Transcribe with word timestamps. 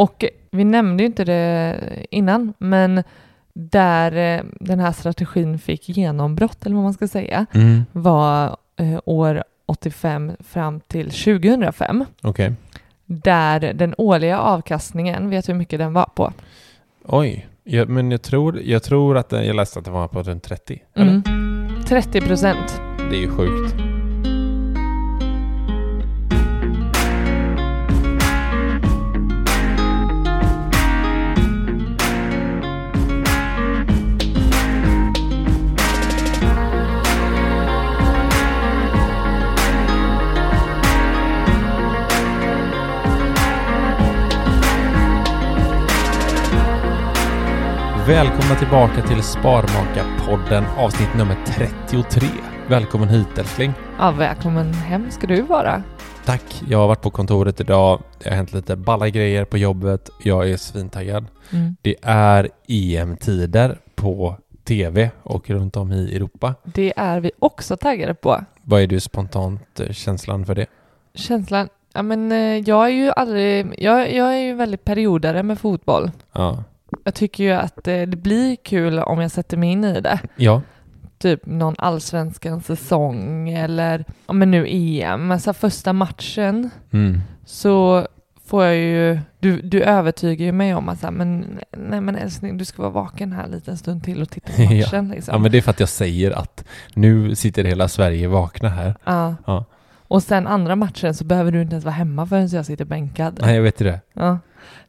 Och 0.00 0.24
vi 0.50 0.64
nämnde 0.64 1.02
ju 1.02 1.06
inte 1.06 1.24
det 1.24 1.80
innan, 2.10 2.52
men 2.58 3.02
där 3.52 4.36
eh, 4.38 4.44
den 4.60 4.80
här 4.80 4.92
strategin 4.92 5.58
fick 5.58 5.88
genombrott, 5.88 6.66
eller 6.66 6.74
vad 6.76 6.84
man 6.84 6.92
ska 6.94 7.08
säga, 7.08 7.46
Mm. 7.52 7.84
var 7.92 8.56
eh, 8.76 9.00
år 9.04 9.44
85 9.66 10.32
fram 10.40 10.80
till 10.80 11.10
2005. 11.10 12.04
Okej. 12.22 12.52
Där 13.06 13.60
den 13.60 13.94
årliga 13.98 14.38
avkastningen, 14.38 15.30
vet 15.30 15.46
du 15.46 15.52
hur 15.52 15.58
mycket 15.58 15.78
den 15.78 15.92
var 15.92 16.08
på? 16.14 16.32
Oj, 17.04 17.48
ja, 17.64 17.84
men 17.84 18.10
jag 18.10 18.22
tror, 18.22 18.60
jag 18.60 18.82
tror 18.82 19.16
att 19.16 19.28
det, 19.28 19.44
jag 19.44 19.56
läste 19.56 19.78
att 19.78 19.84
det 19.84 19.90
var 19.90 20.08
på 20.08 20.22
runt 20.22 20.42
30. 20.42 20.82
Eller? 20.94 21.22
Mm. 21.26 21.84
30 21.88 22.20
procent. 22.20 22.80
Det 23.10 23.16
är 23.16 23.20
ju 23.20 23.30
sjukt. 23.30 23.74
Välkomna 48.10 48.54
tillbaka 48.54 49.02
till 49.02 49.22
Sparmakarpodden 49.22 50.64
avsnitt 50.78 51.08
nummer 51.16 51.36
33. 51.46 52.26
Välkommen 52.68 53.08
hit 53.08 53.38
älskling. 53.38 53.72
Ja, 53.98 54.10
välkommen 54.10 54.72
hem 54.72 55.10
ska 55.10 55.26
du 55.26 55.42
vara. 55.42 55.82
Tack. 56.24 56.62
Jag 56.68 56.78
har 56.78 56.88
varit 56.88 57.00
på 57.00 57.10
kontoret 57.10 57.60
idag. 57.60 58.02
Det 58.18 58.28
har 58.28 58.36
hänt 58.36 58.52
lite 58.52 58.76
balla 58.76 59.08
grejer 59.08 59.44
på 59.44 59.58
jobbet. 59.58 60.10
Jag 60.22 60.50
är 60.50 60.56
svintaggad. 60.56 61.26
Mm. 61.52 61.76
Det 61.82 61.96
är 62.02 62.48
EM-tider 62.68 63.78
på 63.94 64.36
TV 64.64 65.10
och 65.22 65.50
runt 65.50 65.76
om 65.76 65.92
i 65.92 66.16
Europa. 66.16 66.54
Det 66.64 66.92
är 66.96 67.20
vi 67.20 67.30
också 67.38 67.76
taggade 67.76 68.14
på. 68.14 68.44
Vad 68.62 68.82
är 68.82 68.86
du 68.86 69.00
spontant 69.00 69.80
eh, 69.80 69.92
känslan 69.92 70.46
för 70.46 70.54
det? 70.54 70.66
Känslan, 71.14 71.68
ja 71.92 72.02
men 72.02 72.32
eh, 72.32 72.38
jag 72.38 72.84
är 72.84 72.92
ju 72.92 73.10
aldrig, 73.10 73.74
jag, 73.78 74.14
jag 74.14 74.34
är 74.34 74.40
ju 74.40 74.54
väldigt 74.54 74.84
periodare 74.84 75.42
med 75.42 75.58
fotboll. 75.58 76.10
Ja. 76.32 76.64
Jag 77.04 77.14
tycker 77.14 77.44
ju 77.44 77.50
att 77.50 77.88
eh, 77.88 77.94
det 78.02 78.16
blir 78.16 78.56
kul 78.56 78.98
om 78.98 79.20
jag 79.20 79.30
sätter 79.30 79.56
mig 79.56 79.70
in 79.70 79.84
i 79.84 80.00
det. 80.00 80.18
Ja. 80.36 80.62
Typ 81.18 81.46
någon 81.46 81.74
allsvenskan 81.78 82.62
säsong 82.62 83.48
eller, 83.50 84.04
ja 84.26 84.32
men 84.32 84.50
nu 84.50 84.66
EM, 84.68 85.30
alltså 85.30 85.52
första 85.52 85.92
matchen 85.92 86.70
Mm. 86.92 87.20
så 87.44 88.06
får 88.46 88.64
jag 88.64 88.76
ju, 88.76 89.18
du, 89.40 89.60
du 89.60 89.82
övertygar 89.82 90.44
ju 90.46 90.52
mig 90.52 90.74
om 90.74 90.88
att 90.88 91.00
så 91.00 91.06
här, 91.06 91.12
men 91.12 91.58
nej 91.76 92.00
men 92.00 92.16
älskling 92.16 92.56
du 92.58 92.64
ska 92.64 92.82
vara 92.82 92.92
vaken 92.92 93.32
här 93.32 93.44
en 93.44 93.50
liten 93.50 93.76
stund 93.78 94.04
till 94.04 94.22
och 94.22 94.30
titta 94.30 94.52
på 94.56 94.62
Ja. 94.62 94.70
matchen 94.80 95.08
liksom. 95.08 95.32
ja, 95.34 95.38
men 95.38 95.52
det 95.52 95.58
är 95.58 95.62
för 95.62 95.70
att 95.70 95.80
jag 95.80 95.88
säger 95.88 96.30
att 96.30 96.64
nu 96.94 97.34
sitter 97.34 97.64
hela 97.64 97.88
Sverige 97.88 98.28
vakna 98.28 98.68
här. 98.68 98.94
Ja. 99.04 99.34
Ja. 99.46 99.64
Och 100.08 100.22
sen 100.22 100.46
andra 100.46 100.76
matchen 100.76 101.14
så 101.14 101.24
behöver 101.24 101.52
du 101.52 101.62
inte 101.62 101.72
ens 101.74 101.84
vara 101.84 101.94
hemma 101.94 102.26
förrän 102.26 102.48
jag 102.48 102.66
sitter 102.66 102.84
bänkad. 102.84 103.38
Nej, 103.42 103.54
jag 103.54 103.62
vet 103.62 103.80
ju 103.80 103.84
det. 103.84 104.00
Ja. 104.12 104.38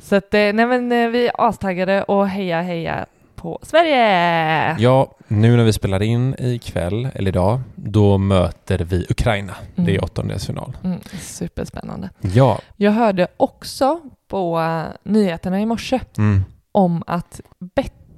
Så 0.02 0.16
att, 0.16 0.34
eh, 0.34 0.40
nej 0.54 0.66
men 0.66 0.92
eh, 0.92 1.08
vi 1.10 1.28
är 1.28 1.32
astaggade 1.38 2.04
och 2.04 2.28
heja 2.28 2.62
heja 2.62 3.06
på 3.36 3.60
Sverige! 3.62 4.76
Ja, 4.80 5.12
nu 5.28 5.58
när 5.58 5.64
vi 5.64 5.74
spelar 5.74 6.02
in 6.02 6.36
ikväll, 6.40 7.10
eller 7.16 7.32
idag, 7.32 7.62
då 7.76 8.18
möter 8.18 8.80
vi 8.80 9.06
Ukraina. 9.10 9.54
Det 9.76 9.82
är 9.82 9.90
Mm. 9.90 10.04
åttondelsfinal. 10.04 10.78
Mm, 10.84 11.00
superspännande. 11.20 12.10
Ja. 12.22 12.60
Jag 12.78 12.92
hörde 12.92 13.28
också 13.38 14.00
på 14.28 14.60
eh, 14.60 14.84
nyheterna 15.04 15.62
i 15.62 15.66
morse 15.66 16.00
Mm. 16.18 16.44
om 16.72 17.04
att 17.08 17.42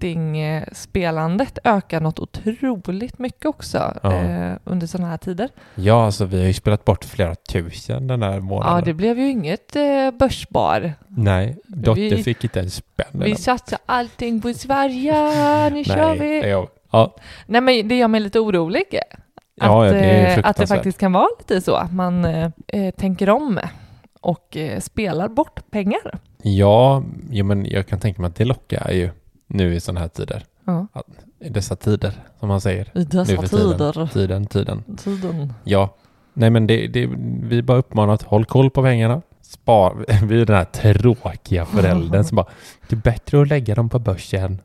bettingspelandet 0.03 1.59
ökar 1.63 2.01
något 2.01 2.19
otroligt 2.19 3.19
mycket 3.19 3.45
också 3.45 3.93
Ja. 4.03 4.13
eh, 4.13 4.53
under 4.63 4.87
sådana 4.87 5.09
här 5.09 5.17
tider. 5.17 5.49
Ja, 5.75 6.05
alltså 6.05 6.25
vi 6.25 6.39
har 6.39 6.47
ju 6.47 6.53
spelat 6.53 6.85
bort 6.85 7.05
flera 7.05 7.35
tusen 7.35 8.07
den 8.07 8.21
här 8.23 8.39
månaden. 8.39 8.75
Ja, 8.75 8.81
det 8.81 8.93
blev 8.93 9.19
ju 9.19 9.29
inget 9.29 9.75
eh, 9.75 10.11
börsbar. 10.19 10.93
Nej, 11.07 11.57
dotter 11.67 12.01
Vi- 12.15 12.23
fick 12.23 12.43
inte 12.43 12.59
ens 12.59 12.75
spänn. 12.75 13.07
Vi 13.13 13.35
satsar 13.35 13.79
allting 13.85 14.41
på 14.41 14.53
Sverige, 14.53 15.13
nu 15.69 15.83
kör 15.83 15.95
Nej, 16.07 16.19
vi! 16.19 16.41
det 16.41 16.49
är- 16.49 16.67
ja. 16.91 17.15
Nej 17.45 17.61
men 17.61 17.87
det 17.87 17.95
gör 17.95 18.07
mig 18.07 18.19
lite 18.21 18.39
orolig. 18.39 18.83
Att, 19.61 19.67
Ja, 19.67 19.85
ja, 19.85 19.91
det 19.93 19.99
eh, 19.99 20.21
att 20.23 20.27
det 20.27 20.33
fruktansvärt. 20.43 20.67
faktiskt 20.77 20.97
kan 20.97 21.13
vara 21.13 21.27
lite 21.39 21.61
så 21.61 21.75
att 21.75 21.93
man 21.93 22.25
eh, 22.25 22.49
eh, 22.67 22.91
tänker 22.93 23.29
om 23.29 23.59
och 24.21 24.57
eh, 24.57 24.79
spelar 24.79 25.27
bort 25.27 25.71
pengar. 25.71 26.19
Ja, 26.43 27.03
jo, 27.29 27.45
men 27.45 27.65
jag 27.65 27.87
kan 27.87 27.99
tänka 27.99 28.21
mig 28.21 28.27
att 28.29 28.35
det 28.35 28.45
lockar 28.45 28.91
ju 28.91 29.09
nu 29.53 29.75
i 29.75 29.79
sådana 29.79 29.99
här 29.99 30.07
tider. 30.07 30.45
Ja. 30.65 30.87
I 31.39 31.49
dessa 31.49 31.75
tider, 31.75 32.13
som 32.39 32.47
man 32.49 32.61
säger. 32.61 32.91
I 32.95 33.03
dessa 33.03 33.41
tider. 33.41 34.07
Tiden, 34.13 34.45
tiden. 34.45 34.83
Tiden. 34.97 35.53
Ja. 35.63 35.95
Nej, 36.33 36.49
men 36.49 36.67
det, 36.67 36.87
det, 36.87 37.09
vi 37.43 37.61
bara 37.61 37.77
uppmanar 37.77 38.13
att 38.13 38.21
håll 38.23 38.45
koll 38.45 38.69
på 38.69 38.83
pengarna. 38.83 39.21
Spar. 39.41 40.05
Vi 40.27 40.41
är 40.41 40.45
den 40.45 40.55
här 40.55 40.65
tråkiga 40.65 41.65
föräldern 41.65 42.23
som 42.23 42.35
bara, 42.35 42.45
det 42.89 42.95
är 42.95 42.99
bättre 42.99 43.41
att 43.41 43.47
lägga 43.47 43.75
dem 43.75 43.89
på 43.89 43.99
börsen 43.99 44.61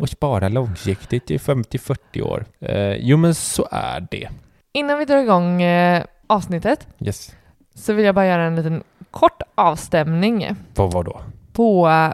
och 0.00 0.08
spara 0.08 0.48
långsiktigt 0.48 1.30
i 1.30 1.38
50-40 1.38 2.22
år. 2.22 2.44
Eh, 2.60 2.92
jo, 2.94 3.16
men 3.16 3.34
så 3.34 3.68
är 3.70 4.06
det. 4.10 4.28
Innan 4.72 4.98
vi 4.98 5.04
drar 5.04 5.18
igång 5.18 5.62
eh, 5.62 6.04
avsnittet 6.26 6.86
Yes. 6.98 7.34
så 7.74 7.92
vill 7.92 8.04
jag 8.04 8.14
bara 8.14 8.26
göra 8.26 8.42
en 8.44 8.56
liten 8.56 8.82
kort 9.10 9.42
avstämning 9.54 10.48
Vad 10.74 10.92
var 10.92 11.04
då? 11.04 11.20
på 11.52 11.88
eh, 11.88 12.12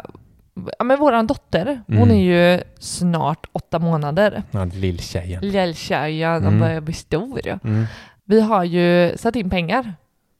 ja, 0.79 0.85
men 0.85 0.99
våran 0.99 1.27
dotter. 1.27 1.81
Hon 1.87 1.97
Mm. 1.97 2.11
är 2.11 2.55
ju 2.55 2.61
snart 2.79 3.47
åtta 3.53 3.79
månader. 3.79 4.43
Ja, 4.51 4.65
lilltjejen. 4.65 5.49
Lilltjejen, 5.49 6.31
Mm. 6.37 6.45
de 6.45 6.61
börjar 6.61 6.81
bli 6.81 6.95
stor. 6.95 7.41
Mm. 7.65 7.85
Vi 8.25 8.41
har 8.41 8.65
ju 8.65 9.13
satt 9.17 9.37
in 9.37 9.51
pengar 9.51 9.95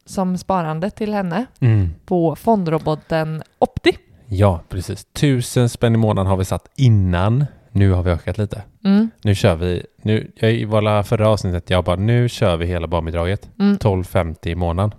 som 0.07 0.39
sparande 0.39 0.91
till 0.91 1.15
henne 1.15 1.47
Mm. 1.61 1.95
på 2.07 2.37
fondroboten 2.37 3.43
Opti. 3.59 3.93
Ja, 4.29 4.61
precis. 4.69 5.05
Tusen 5.05 5.69
spänn 5.69 5.95
i 5.95 5.99
månaden 5.99 6.27
har 6.31 6.37
vi 6.37 6.45
satt 6.45 6.69
innan 6.77 7.47
Nu 7.73 7.91
har 7.93 8.03
vi 8.03 8.11
ökat 8.11 8.39
lite. 8.39 8.63
Mm. 8.85 9.11
Nu 9.23 9.35
kör 9.35 9.55
vi, 9.57 9.87
nu, 10.03 10.31
jag 10.37 10.67
våra 10.67 11.03
förra 11.03 11.29
avsnittet, 11.29 11.71
jag 11.71 11.85
bara 11.85 11.97
nu 11.97 12.29
kör 12.29 12.57
vi 12.57 12.67
hela 12.67 12.87
barnbidraget. 12.87 13.49
Mm. 13.59 13.79
12,50 13.79 14.49
i 14.51 14.55
månaden. 14.55 14.95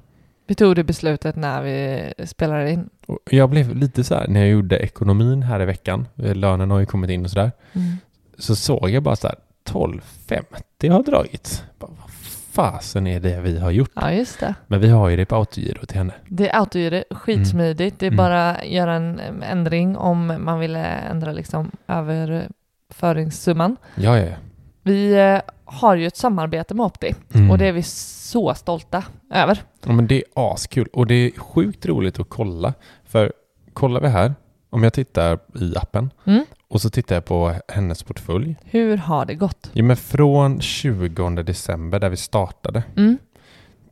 Vi 0.48 0.56
tog 0.56 0.76
det 0.76 0.84
beslutet 0.84 1.36
när 1.36 1.62
vi 1.62 2.14
spelade 2.28 2.72
in. 2.72 2.90
Jag 3.30 3.50
blev 3.50 3.76
lite 3.76 4.04
så 4.04 4.16
här, 4.16 4.28
när 4.28 4.40
jag 4.40 4.50
gjorde 4.50 4.78
ekonomin 4.80 5.44
här 5.44 5.62
i 5.62 5.66
veckan, 5.66 6.08
lönen 6.16 6.72
har 6.72 6.80
ju 6.80 6.86
kommit 6.86 7.10
in 7.10 7.24
och 7.26 7.30
sådär, 7.32 7.52
Mm. 7.74 7.98
så 8.38 8.56
såg 8.56 8.90
jag 8.90 9.04
bara 9.04 9.16
så 9.16 9.28
här, 9.28 9.36
12,50 9.70 10.92
har 10.92 11.04
dragits. 11.04 11.64
Bara, 11.80 11.92
Vad 11.92 12.10
fasen 12.52 13.08
är 13.08 13.20
det 13.20 13.42
vi 13.42 13.60
har 13.60 13.72
gjort? 13.72 13.92
Ja, 13.96 14.12
just 14.12 14.40
det. 14.40 14.54
Men 14.68 14.80
vi 14.82 14.90
har 14.90 15.10
ju 15.10 15.16
det 15.18 15.26
på 15.26 15.36
autogiro 15.36 15.86
till 15.86 15.98
henne. 15.98 16.14
Det 16.28 16.50
är 16.50 16.60
autogiro, 16.60 17.04
skitsmidigt. 17.12 18.00
Det 18.00 18.06
är 18.06 18.08
Mm. 18.12 18.18
bara 18.18 18.66
göra 18.66 18.94
en 18.94 19.22
ändring 19.44 19.98
om 19.98 20.36
man 20.40 20.60
vill 20.60 20.76
eh, 20.76 21.12
ändra 21.12 21.32
liksom 21.32 21.72
överföringssumman. 21.88 23.78
Ja, 23.96 24.18
ja, 24.20 24.26
ja. 24.26 24.36
Vi 24.88 25.14
eh, 25.14 25.40
har 25.66 25.96
ju 25.96 26.08
ett 26.08 26.18
samarbete 26.18 26.74
med 26.74 26.86
Opti 26.86 27.16
Mm. 27.34 27.52
och 27.52 27.58
det 27.58 27.66
är 27.66 27.72
vi 27.72 27.84
så 27.84 28.54
stolta 28.54 29.04
över. 29.34 29.64
Ja, 29.86 29.92
men 29.92 30.08
det 30.08 30.16
är 30.16 30.24
askul 30.54 30.88
och 30.94 31.08
det 31.08 31.14
är 31.16 31.32
sjukt 31.40 31.86
roligt 31.86 32.20
att 32.20 32.30
kolla. 32.30 32.74
För 33.06 33.34
kollar 33.74 34.02
vi 34.02 34.08
här, 34.08 34.36
om 34.70 34.84
jag 34.84 34.94
tittar 34.94 35.40
i 35.60 35.74
appen 35.78 36.10
Mm. 36.26 36.46
och 36.68 36.82
så 36.82 36.90
tittar 36.90 37.16
jag 37.16 37.26
på 37.26 37.54
hennes 37.68 38.04
portfölj. 38.04 38.56
Hur 38.66 38.98
har 38.98 39.26
det 39.26 39.36
gått? 39.36 39.70
Ja, 39.74 39.84
men 39.84 39.98
från 39.98 40.62
20 40.62 41.30
december 41.44 42.00
där 42.00 42.10
vi 42.10 42.18
startade 42.18 42.84
Mm. 42.98 43.18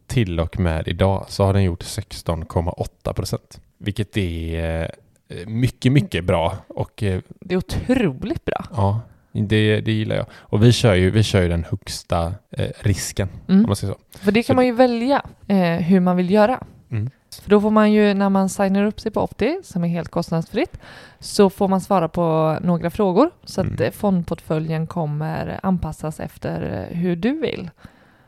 till 0.07 0.39
och 0.39 0.59
med 0.59 0.87
idag 0.87 1.25
så 1.27 1.43
har 1.43 1.53
den 1.53 1.63
gjort 1.63 1.83
16,8 1.83 3.13
procent. 3.13 3.61
Vilket 3.77 4.17
är 4.17 4.81
eh, 5.27 5.47
mycket, 5.47 5.91
mycket 5.91 6.23
bra 6.25 6.57
och 6.67 7.03
eh, 7.03 7.21
Det 7.39 7.53
är 7.55 7.57
otroligt 7.57 8.45
bra. 8.45 8.65
ja, 8.71 8.99
det, 9.41 9.81
det 9.81 9.91
gillar 9.91 10.15
jag. 10.15 10.25
Och 10.33 10.63
vi 10.63 10.71
kör 10.71 10.93
ju, 10.95 11.11
vi 11.11 11.23
kör 11.23 11.41
ju 11.41 11.49
den 11.49 11.63
högsta 11.69 12.33
eh, 12.51 12.69
risken, 12.79 13.29
om 13.47 13.53
Mm. 13.55 13.65
man 13.67 13.75
säger 13.75 13.93
så. 13.93 14.17
För 14.19 14.31
det 14.31 14.43
kan 14.43 14.53
Så- 14.53 14.55
man 14.55 14.65
ju 14.65 14.71
välja 14.71 15.21
eh, 15.47 15.57
hur 15.57 15.99
man 15.99 16.17
vill 16.17 16.31
göra. 16.31 16.63
Mm. 16.91 17.09
För 17.43 17.49
då 17.49 17.61
får 17.61 17.71
man 17.71 17.91
ju, 17.91 18.13
när 18.13 18.29
man 18.29 18.49
signar 18.49 18.83
upp 18.85 18.99
sig 18.99 19.11
på 19.11 19.21
Opti, 19.23 19.59
som 19.63 19.83
är 19.83 19.87
helt 19.87 20.09
kostnadsfritt, 20.09 20.77
så 21.19 21.49
får 21.49 21.67
man 21.67 21.81
svara 21.81 22.07
på 22.09 22.57
några 22.61 22.89
frågor 22.89 23.29
så 23.43 23.61
att 23.61 23.67
Mm. 23.67 23.81
eh, 23.83 23.91
fondportföljen 23.91 24.87
kommer 24.87 25.59
anpassas 25.63 26.19
efter 26.19 26.87
eh, 26.91 26.97
hur 26.97 27.15
du 27.15 27.39
vill 27.39 27.69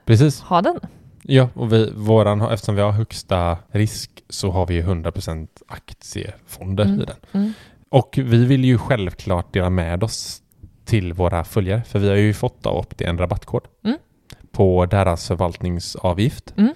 Precis. 0.05 0.41
ha 0.41 0.61
den. 0.61 0.79
Ja, 1.21 1.49
och 1.53 1.73
vi, 1.73 1.91
våran, 1.95 2.41
eftersom 2.41 2.75
vi 2.75 2.81
har 2.81 2.91
högsta 2.91 3.57
risk 3.71 4.11
så 4.29 4.51
har 4.51 4.65
vi 4.67 4.73
ju 4.73 4.81
100% 4.83 5.47
aktiefonder 5.67 6.85
Mm. 6.85 7.01
i 7.01 7.05
den. 7.05 7.15
Mm. 7.31 7.53
Och 7.89 8.19
vi 8.23 8.45
vill 8.45 8.65
ju 8.65 8.77
självklart 8.77 9.53
dela 9.53 9.69
med 9.69 10.03
oss 10.03 10.41
till 10.87 11.13
våra 11.13 11.43
följare, 11.43 11.83
för 11.83 11.99
vi 11.99 12.09
har 12.09 12.15
ju 12.15 12.33
fått 12.33 12.65
av 12.65 12.77
Opti 12.77 13.03
en 13.03 13.17
rabattkod 13.17 13.61
Mm. 13.83 13.97
på 14.51 14.85
deras 14.85 15.27
förvaltningsavgift. 15.27 16.53
Mm. 16.57 16.73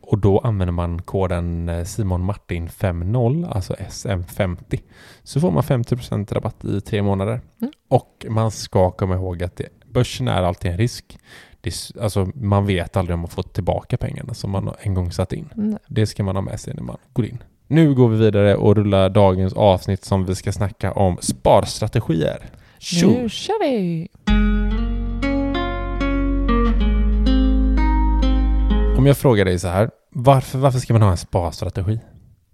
Och 0.00 0.18
då 0.18 0.38
använder 0.38 0.72
man 0.72 1.02
koden 1.02 1.68
eh, 1.68 1.84
Simon 1.84 2.24
Martin 2.24 2.68
50, 2.68 3.46
alltså 3.48 3.74
SM50. 3.74 4.80
Så 5.22 5.40
får 5.40 5.50
man 5.50 5.62
50% 5.62 6.34
rabatt 6.34 6.64
i 6.64 6.80
tre 6.80 7.02
månader. 7.02 7.40
Mm. 7.60 7.72
Och 7.88 8.26
man 8.28 8.50
ska 8.50 8.90
komma 8.90 9.14
ihåg 9.14 9.42
att 9.42 9.56
det, 9.56 9.68
börsen 9.86 10.28
är 10.28 10.42
alltid 10.42 10.70
en 10.70 10.78
risk. 10.78 11.18
Det, 11.60 11.74
alltså, 12.00 12.28
man 12.34 12.66
vet 12.66 12.96
aldrig 12.96 13.14
om 13.14 13.20
man 13.20 13.28
får 13.30 13.42
tillbaka 13.42 13.96
pengarna 13.96 14.34
som 14.34 14.50
man 14.50 14.74
en 14.80 14.94
gång 14.94 15.12
satt 15.12 15.32
in. 15.32 15.48
Mm. 15.56 15.78
Det 15.86 16.06
ska 16.06 16.22
man 16.22 16.36
ha 16.36 16.42
med 16.42 16.60
sig 16.60 16.74
när 16.74 16.82
man 16.82 16.96
går 17.12 17.26
in. 17.26 17.38
Nu 17.66 17.94
går 17.94 18.08
vi 18.08 18.16
vidare 18.16 18.56
och 18.56 18.76
rullar 18.76 19.08
dagens 19.08 19.52
avsnitt 19.52 20.04
som 20.04 20.24
vi 20.24 20.34
ska 20.34 20.52
snacka 20.52 20.92
om 20.92 21.18
sparstrategier. 21.20 22.50
Tjo! 22.84 23.10
Nu 23.10 23.28
kör 23.28 23.60
vi! 23.60 24.08
Om 28.98 29.06
jag 29.06 29.16
frågar 29.16 29.44
dig 29.44 29.58
så 29.58 29.68
här, 29.68 29.90
varför, 30.10 30.58
varför 30.58 30.78
ska 30.78 30.92
man 30.92 31.02
ha 31.02 31.10
en 31.10 31.16
sparstrategi? 31.16 32.00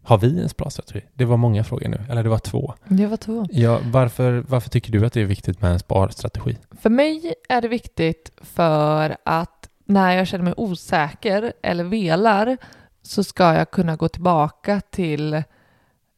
Har 0.03 0.19
vi 0.19 0.41
en 0.43 0.49
sparstrategi? 0.49 1.01
Det 1.15 1.25
var 1.25 1.37
många 1.37 1.65
frågor 1.65 1.89
nu, 1.89 2.01
eller 2.11 2.23
det 2.23 2.29
var 2.29 2.39
två. 2.39 2.75
Det 2.89 3.07
var 3.07 3.17
två. 3.17 3.47
Ja, 3.51 3.81
varför, 3.85 4.45
varför 4.49 4.71
tycker 4.71 4.93
du 4.93 5.07
att 5.07 5.13
det 5.13 5.21
är 5.21 5.25
viktigt 5.25 5.63
med 5.63 5.73
en 5.73 5.79
sparstrategi? 5.79 6.59
För 6.81 6.91
mig 6.91 7.35
är 7.49 7.61
det 7.61 7.69
viktigt 7.69 8.31
för 8.41 9.17
att 9.25 9.69
när 9.85 10.17
jag 10.17 10.27
känner 10.27 10.45
mig 10.45 10.55
osäker 10.57 11.53
eller 11.63 11.85
velar 11.85 12.57
så 13.03 13.25
ska 13.25 13.55
jag 13.55 13.71
kunna 13.71 13.97
gå 13.97 14.09
tillbaka 14.09 14.81
till 14.91 15.43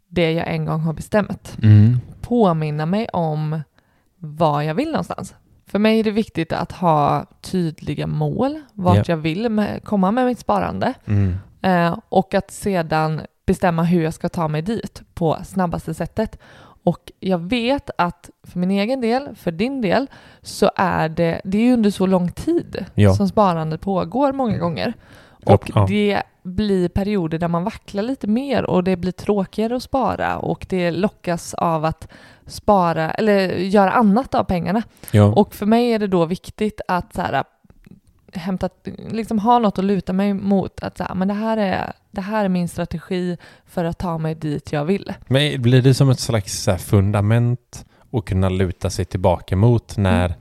det 0.08 0.32
jag 0.32 0.48
en 0.48 0.64
gång 0.64 0.80
har 0.80 0.92
bestämt. 0.92 1.56
Mm. 1.62 2.00
Påminna 2.20 2.86
mig 2.86 3.08
om 3.08 3.60
vad 4.24 4.64
jag 4.64 4.74
vill 4.74 4.90
någonstans. 4.90 5.34
För 5.66 5.78
mig 5.78 6.00
är 6.00 6.04
det 6.04 6.10
viktigt 6.10 6.52
att 6.52 6.72
ha 6.72 7.26
tydliga 7.40 8.06
mål, 8.06 8.60
vart 8.72 8.96
Ja. 8.96 9.04
jag 9.06 9.16
vill 9.16 9.48
med, 9.48 9.84
komma 9.84 10.10
med 10.10 10.26
mitt 10.26 10.38
sparande 10.38 10.94
Mm. 11.06 11.34
eh, 11.62 11.98
och 12.08 12.34
att 12.34 12.50
sedan 12.50 13.20
bestämma 13.46 13.82
hur 13.82 14.02
jag 14.02 14.14
ska 14.14 14.28
ta 14.28 14.48
mig 14.48 14.62
dit 14.62 15.02
på 15.14 15.36
snabbaste 15.44 15.94
sättet. 15.94 16.38
Och 16.84 17.12
jag 17.20 17.38
vet 17.38 17.90
att 17.98 18.30
för 18.42 18.58
min 18.58 18.70
egen 18.70 19.00
del, 19.00 19.34
för 19.36 19.50
din 19.50 19.80
del, 19.80 20.06
så 20.42 20.70
är 20.76 21.08
det, 21.08 21.40
det 21.44 21.58
är 21.58 21.72
under 21.72 21.90
så 21.90 22.06
lång 22.06 22.30
tid 22.32 22.84
Ja. 22.94 23.14
som 23.14 23.28
sparandet 23.28 23.80
pågår 23.80 24.32
många 24.32 24.58
gånger. 24.58 24.92
Och 25.44 25.70
Ja. 25.74 25.86
det 25.88 26.22
blir 26.42 26.88
perioder 26.88 27.38
där 27.38 27.48
man 27.48 27.64
vacklar 27.64 28.02
lite 28.02 28.26
mer 28.26 28.64
och 28.64 28.84
det 28.84 28.96
blir 28.96 29.12
tråkigare 29.12 29.76
att 29.76 29.82
spara 29.82 30.38
och 30.38 30.66
det 30.68 30.90
lockas 30.90 31.54
av 31.54 31.84
att 31.84 32.08
spara 32.46 33.10
eller 33.10 33.48
göra 33.48 33.90
annat 33.90 34.34
av 34.34 34.44
pengarna. 34.44 34.82
Ja. 35.10 35.24
Och 35.24 35.54
för 35.54 35.66
mig 35.66 35.92
är 35.92 35.98
det 35.98 36.06
då 36.06 36.24
viktigt 36.24 36.80
att 36.88 37.14
så 37.14 37.20
här, 37.20 37.44
hämta, 38.32 38.68
liksom 39.10 39.38
ha 39.38 39.58
något 39.58 39.78
att 39.78 39.84
luta 39.84 40.12
mig 40.12 40.34
mot. 40.34 40.82
Att 40.82 40.98
så 40.98 41.04
här, 41.04 41.14
men 41.14 41.28
det, 41.28 41.34
här 41.34 41.56
är, 41.56 41.92
det 42.10 42.20
här 42.20 42.44
är 42.44 42.48
min 42.48 42.68
strategi 42.68 43.36
för 43.66 43.84
att 43.84 43.98
ta 43.98 44.18
mig 44.18 44.34
dit 44.34 44.72
jag 44.72 44.84
vill. 44.84 45.12
Men 45.28 45.62
blir 45.62 45.82
det 45.82 45.94
som 45.94 46.10
ett 46.10 46.20
slags 46.20 46.68
fundament 46.78 47.84
att 48.12 48.24
kunna 48.24 48.48
luta 48.48 48.90
sig 48.90 49.04
tillbaka 49.04 49.56
mot 49.56 49.96
när, 49.96 50.34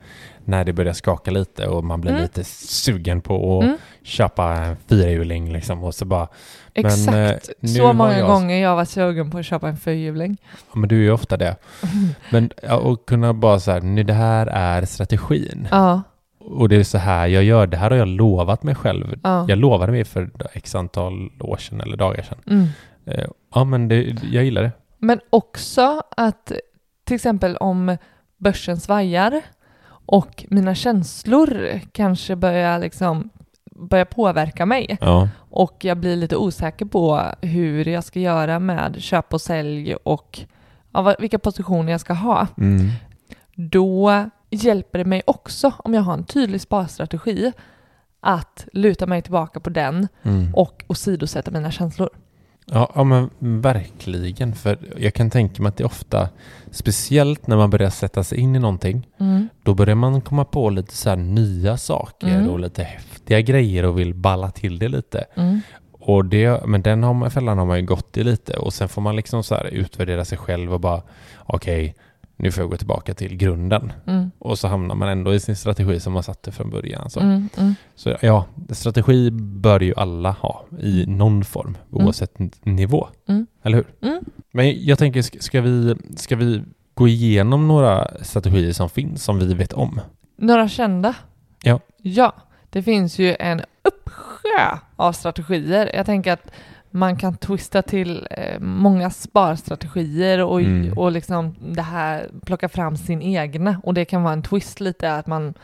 när 0.44 0.64
det 0.64 0.72
börjar 0.72 0.92
skaka 0.92 1.30
lite 1.30 1.66
och 1.66 1.84
man 1.84 2.00
blir 2.00 2.10
Mm. 2.10 2.22
lite 2.22 2.44
sugen 2.44 3.20
på 3.20 3.58
att 3.58 3.64
Mm. 3.64 3.76
köpa 4.02 4.52
en 4.52 4.76
fyrhjuling 4.88 5.52
liksom 5.52 5.84
och 5.84 5.94
så 5.94 6.04
bara, 6.04 6.28
Men, 6.74 6.86
Exakt. 6.86 7.48
eh, 7.48 7.54
nu 7.60 7.68
så 7.68 7.92
många 7.92 8.18
jag- 8.18 8.26
gånger 8.28 8.56
jag 8.62 8.76
var 8.76 8.84
sugen 8.84 9.30
på 9.30 9.38
att 9.38 9.46
köpa 9.46 9.68
en 9.68 9.76
fyrhjuling. 9.76 10.36
ja 10.72 10.78
men 10.78 10.88
du 10.88 10.96
är 10.98 11.02
ju 11.02 11.10
ofta 11.10 11.36
det. 11.36 11.56
Men 12.30 12.50
och 12.82 13.06
kunna 13.08 13.34
bara 13.34 13.60
så 13.60 13.70
här, 13.70 13.80
nu 13.80 14.02
det 14.02 14.12
här 14.12 14.46
är 14.46 14.84
strategin. 14.84 15.68
Ja, 15.70 16.02
Och 16.38 16.68
det 16.68 16.76
är 16.76 16.84
så 16.84 16.98
här 16.98 17.26
jag 17.26 17.44
gör, 17.44 17.66
det 17.66 17.76
här 17.76 17.90
har 17.90 17.96
jag 17.98 18.08
lovat 18.08 18.62
mig 18.62 18.74
själv. 18.74 19.14
ja. 19.22 19.44
Jag 19.48 19.58
lovade 19.58 19.92
mig 19.92 20.04
för 20.04 20.30
x 20.52 20.74
antal 20.74 21.30
år 21.40 21.56
sedan 21.56 21.80
eller 21.80 21.96
dagar 21.96 22.22
sedan. 22.22 22.38
Mm. 22.46 22.66
Eh, 23.06 23.26
Ja 23.54 23.64
men 23.64 23.88
det, 23.88 24.02
jag 24.30 24.44
gillar 24.44 24.62
det. 24.62 24.72
Men 24.98 25.20
också 25.30 26.02
att 26.16 26.52
till 27.04 27.14
exempel 27.14 27.56
om 27.56 27.96
börsen 28.38 28.80
svajar 28.80 29.40
och 30.06 30.44
mina 30.50 30.74
känslor 30.74 31.80
kanske 31.92 32.36
börjar 32.36 32.78
liksom 32.78 33.30
börjar 33.70 34.04
påverka 34.04 34.66
mig 34.66 34.98
Ja. 35.00 35.28
och 35.50 35.76
jag 35.84 35.96
blir 35.98 36.16
lite 36.16 36.36
osäker 36.36 36.84
på 36.84 37.22
hur 37.40 37.88
jag 37.88 38.04
ska 38.04 38.20
göra 38.20 38.58
med 38.58 38.96
köp 39.02 39.32
och 39.34 39.40
sälj 39.40 39.94
och 39.94 40.40
ja, 40.92 41.14
vilka 41.18 41.38
positioner 41.38 41.92
jag 41.92 42.00
ska 42.00 42.12
ha. 42.12 42.46
Mm. 42.58 42.88
Då 43.54 44.24
hjälper 44.50 44.98
det 44.98 45.04
mig 45.04 45.22
också 45.26 45.72
om 45.78 45.94
jag 45.94 46.02
har 46.02 46.14
en 46.14 46.24
tydlig 46.24 46.60
sparstrategi 46.60 47.52
att 48.20 48.66
luta 48.72 49.06
mig 49.06 49.22
tillbaka 49.22 49.60
på 49.60 49.70
den 49.70 50.08
Mm. 50.22 50.54
och 50.54 50.84
åsidosätta 50.88 51.50
mina 51.50 51.70
känslor. 51.70 52.10
Ja, 52.66 52.92
ja 52.94 53.04
men 53.04 53.30
verkligen. 53.38 54.54
För 54.54 54.78
jag 54.98 55.14
kan 55.14 55.30
tänka 55.30 55.62
mig 55.62 55.68
att 55.68 55.76
det 55.76 55.84
ofta, 55.84 56.28
speciellt 56.70 57.46
när 57.46 57.56
man 57.56 57.70
börjar 57.70 57.90
sätta 57.90 58.24
sig 58.24 58.38
in 58.38 58.56
i 58.56 58.58
någonting, 58.58 59.08
Mm. 59.20 59.48
då 59.62 59.74
börjar 59.74 59.94
man 59.94 60.20
komma 60.20 60.44
på 60.44 60.70
lite 60.70 60.96
så 60.96 61.14
nya 61.14 61.76
saker 61.76 62.26
Mm. 62.28 62.48
och 62.50 62.60
lite 62.60 62.82
häftiga 62.82 63.40
grejer 63.40 63.84
och 63.84 63.98
vill 63.98 64.14
balla 64.14 64.50
till 64.50 64.78
det 64.78 64.88
lite. 64.88 65.24
Mm. 65.34 65.60
Och 65.92 66.24
det, 66.24 66.66
men 66.66 66.82
den 66.82 67.02
har 67.02 67.14
man, 67.14 67.30
fällan 67.30 67.58
har 67.58 67.66
man 67.66 67.78
ju 67.80 67.86
gått 67.86 68.16
i 68.16 68.24
lite 68.24 68.56
och 68.56 68.72
sen 68.74 68.88
får 68.88 69.02
man 69.02 69.16
liksom 69.16 69.44
så 69.44 69.58
utvärdera 69.60 70.24
sig 70.24 70.38
själv 70.38 70.72
och 70.74 70.80
bara 70.80 71.02
okej, 71.38 71.94
nu 72.42 72.50
får 72.52 72.62
jag 72.62 72.70
gå 72.70 72.76
tillbaka 72.76 73.14
till 73.14 73.36
grunden. 73.36 73.92
Mm. 74.06 74.30
Och 74.38 74.58
så 74.58 74.68
hamnar 74.68 74.94
man 74.94 75.08
ändå 75.08 75.34
i 75.34 75.40
sin 75.40 75.56
strategi 75.56 76.00
som 76.00 76.12
man 76.12 76.22
satte 76.22 76.52
från 76.52 76.70
början. 76.70 77.10
Så, 77.10 77.20
Mm. 77.20 77.48
Mm. 77.56 77.74
så 77.94 78.16
ja, 78.20 78.46
strategi 78.70 79.30
bör 79.30 79.80
ju 79.80 79.94
alla 79.96 80.30
ha 80.30 80.64
i 80.80 81.04
någon 81.06 81.44
form, 81.44 81.76
oavsett 81.90 82.40
n- 82.40 82.50
nivå. 82.62 83.08
Mm. 83.28 83.46
Eller 83.62 83.76
hur? 83.76 83.86
Mm. 84.10 84.24
Men 84.52 84.84
jag 84.84 84.98
tänker, 84.98 85.22
ska 85.22 85.60
vi, 85.60 85.96
ska 86.16 86.36
vi 86.36 86.62
gå 86.94 87.08
igenom 87.08 87.68
några 87.68 88.08
strategier 88.24 88.72
som 88.72 88.88
finns, 88.90 89.24
som 89.24 89.38
vi 89.38 89.54
vet 89.54 89.72
om? 89.72 90.00
Några 90.36 90.68
kända? 90.68 91.14
Ja. 91.62 91.80
Ja, 92.02 92.34
det 92.70 92.82
finns 92.82 93.18
ju 93.18 93.36
en 93.40 93.60
uppsjö 93.82 94.76
av 94.96 95.12
strategier. 95.12 95.90
Jag 95.94 96.06
tänker 96.06 96.32
att 96.32 96.52
man 96.92 97.16
kan 97.16 97.36
twista 97.36 97.82
till 97.82 98.26
eh, 98.30 98.60
många 98.60 99.10
sparstrategier 99.10 100.44
och, 100.44 100.60
Mm. 100.60 100.98
och 100.98 101.12
liksom 101.12 101.54
det 101.60 101.82
här 101.82 102.30
plocka 102.46 102.68
fram 102.68 102.96
sin 102.96 103.22
egna 103.22 103.80
och 103.84 103.94
det 103.94 104.04
kan 104.04 104.22
vara 104.22 104.32
en 104.32 104.42
twist 104.42 104.80
lite 104.80 105.14
att 105.14 105.26
man, 105.26 105.54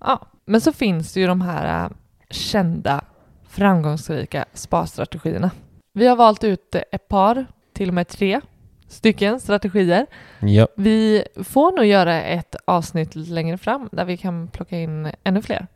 ja. 0.00 0.26
Men 0.44 0.60
så 0.60 0.72
finns 0.72 1.12
det 1.12 1.20
ju 1.20 1.26
de 1.26 1.40
här 1.40 1.84
eh, 1.84 1.90
kända 2.30 3.04
framgångsrika 3.48 4.44
sparstrategierna. 4.52 5.50
Vi 5.92 6.06
har 6.06 6.16
valt 6.16 6.44
ut 6.44 6.74
ett 6.92 7.08
par, 7.08 7.46
till 7.72 7.88
och 7.88 7.94
med 7.94 8.08
tre 8.08 8.40
stycken 8.88 9.40
strategier. 9.40 10.06
Ja, 10.40 10.68
Vi 10.76 11.24
får 11.44 11.72
nog 11.76 11.84
göra 11.86 12.22
ett 12.22 12.56
avsnitt 12.64 13.14
längre 13.14 13.58
fram 13.58 13.88
där 13.92 14.04
vi 14.04 14.16
kan 14.16 14.48
plocka 14.48 14.78
in 14.78 15.08
ännu 15.24 15.42
fler. 15.42 15.66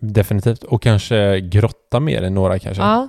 definitivt. 0.00 0.62
Och 0.62 0.82
kanske 0.82 1.40
grotta 1.40 2.00
mer 2.00 2.22
i 2.22 2.30
några 2.30 2.58
kanske. 2.58 2.82
Ja, 2.82 3.08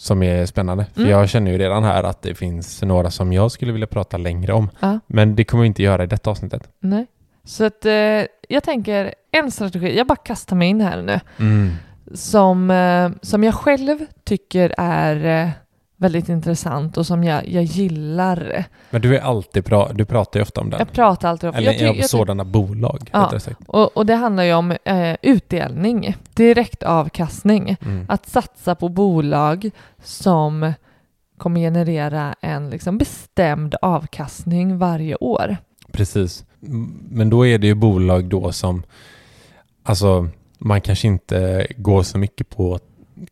Som 0.00 0.22
är 0.22 0.46
spännande. 0.46 0.86
För 0.94 1.00
Mm. 1.00 1.10
jag 1.12 1.28
känner 1.28 1.50
ju 1.50 1.58
redan 1.58 1.84
här 1.84 2.02
att 2.02 2.22
det 2.22 2.34
finns 2.34 2.82
några 2.82 3.10
som 3.10 3.32
jag 3.32 3.50
skulle 3.52 3.72
vilja 3.72 3.86
prata 3.86 4.16
längre 4.16 4.52
om. 4.52 4.70
Ja. 4.80 4.98
Men 5.06 5.36
det 5.36 5.44
kommer 5.44 5.62
vi 5.62 5.66
inte 5.66 5.82
göra 5.82 6.04
i 6.04 6.06
detta 6.06 6.30
avsnittet. 6.30 6.68
nej. 6.80 7.06
Så 7.44 7.64
att 7.64 7.84
eh, 7.84 7.92
jag 8.48 8.62
tänker 8.62 9.14
en 9.32 9.50
strategi, 9.50 9.96
jag 9.98 10.06
bara 10.06 10.16
kastar 10.16 10.56
mig 10.56 10.68
in 10.68 10.80
här 10.80 11.02
nu, 11.02 11.20
som, 12.14 12.70
eh, 12.70 13.10
som 13.22 13.44
jag 13.44 13.54
själv 13.54 13.98
tycker 14.24 14.74
är 14.78 15.44
eh, 15.44 15.50
väldigt 16.00 16.28
intressant 16.28 16.96
och 16.96 17.06
som 17.06 17.24
jag, 17.24 17.48
jag 17.48 17.62
gillar. 17.64 18.64
Men 18.90 19.02
du 19.02 19.16
är 19.16 19.20
alltid 19.20 19.64
bra, 19.64 19.90
du 19.94 20.04
pratar 20.04 20.40
ju 20.40 20.42
ofta 20.42 20.60
om 20.60 20.70
den. 20.70 20.78
Jag 20.78 20.92
pratar 20.92 21.28
alltid 21.28 21.48
om... 21.50 21.54
Eller 21.56 21.72
jag 21.84 21.94
ty- 21.96 22.02
sådana 22.02 22.44
bolag, 22.44 23.10
Ja. 23.12 23.32
och, 23.66 23.96
och 23.96 24.06
det 24.06 24.14
handlar 24.14 24.42
ju 24.42 24.54
om 24.54 24.76
eh, 24.84 25.16
utdelning, 25.22 26.16
direktavkastning. 26.34 27.76
Mm. 27.84 28.06
Att 28.08 28.28
satsa 28.28 28.74
på 28.74 28.88
bolag 28.88 29.70
som 30.02 30.72
kommer 31.36 31.60
generera 31.60 32.34
en 32.40 32.70
liksom 32.70 32.98
bestämd 32.98 33.74
avkastning 33.82 34.78
varje 34.78 35.16
år. 35.16 35.56
Precis. 35.92 36.44
Men 37.10 37.30
då 37.30 37.46
är 37.46 37.58
det 37.58 37.66
ju 37.66 37.74
bolag 37.74 38.24
då 38.24 38.52
som, 38.52 38.82
alltså 39.82 40.28
man 40.58 40.80
kanske 40.80 41.08
inte 41.08 41.66
går 41.76 42.02
så 42.02 42.18
mycket 42.18 42.48
på 42.48 42.78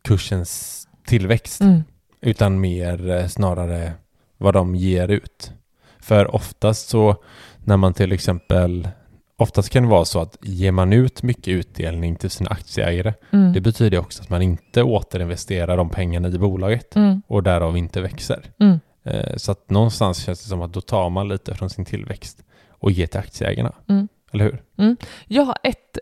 kursens 0.02 0.82
tillväxt 1.06 1.61
Mm. 1.61 1.82
Utan 2.26 2.61
mer 2.61 3.11
eh, 3.11 3.26
snarare 3.26 3.92
vad 4.38 4.54
de 4.54 4.75
ger 4.75 5.09
ut. 5.09 5.52
För 6.00 6.35
oftast 6.35 6.88
så 6.88 7.16
när 7.64 7.76
man 7.76 7.95
till 7.95 8.12
exempel, 8.12 8.88
oftast 9.37 9.71
kan 9.71 9.83
det 9.83 9.88
vara 9.88 10.04
så 10.04 10.21
att 10.21 10.37
ger 10.42 10.73
man 10.73 10.92
ut 10.92 11.23
mycket 11.23 11.49
utdelning 11.49 12.16
till 12.16 12.30
sina 12.30 12.50
aktieägare, 12.50 13.14
Mm. 13.33 13.52
det 13.52 13.61
betyder 13.61 13.99
också 13.99 14.23
att 14.23 14.28
man 14.30 14.42
inte 14.42 14.83
återinvesterar 14.83 15.76
de 15.76 15.90
pengarna 15.90 16.28
i 16.28 16.38
bolaget 16.38 16.97
Mm. 16.97 17.23
och 17.26 17.42
därav 17.42 17.76
inte 17.76 18.00
växer. 18.00 18.45
Mm. 18.61 18.80
Eh, 19.04 19.37
Så 19.37 19.52
att 19.52 19.71
någonstans 19.71 20.25
känns 20.25 20.42
det 20.42 20.49
som 20.49 20.62
att 20.62 20.73
då 20.73 20.80
tar 20.80 21.11
man 21.11 21.28
lite 21.28 21.54
från 21.54 21.71
sin 21.71 21.85
tillväxt 21.85 22.42
och 22.68 22.90
ger 22.90 23.06
till 23.06 23.21
aktieägarna. 23.21 23.73
Mm. 23.88 24.09
Eller 24.33 24.45
hur? 24.45 24.62
Jag 25.26 25.42
har 25.45 25.56
ett... 25.62 25.99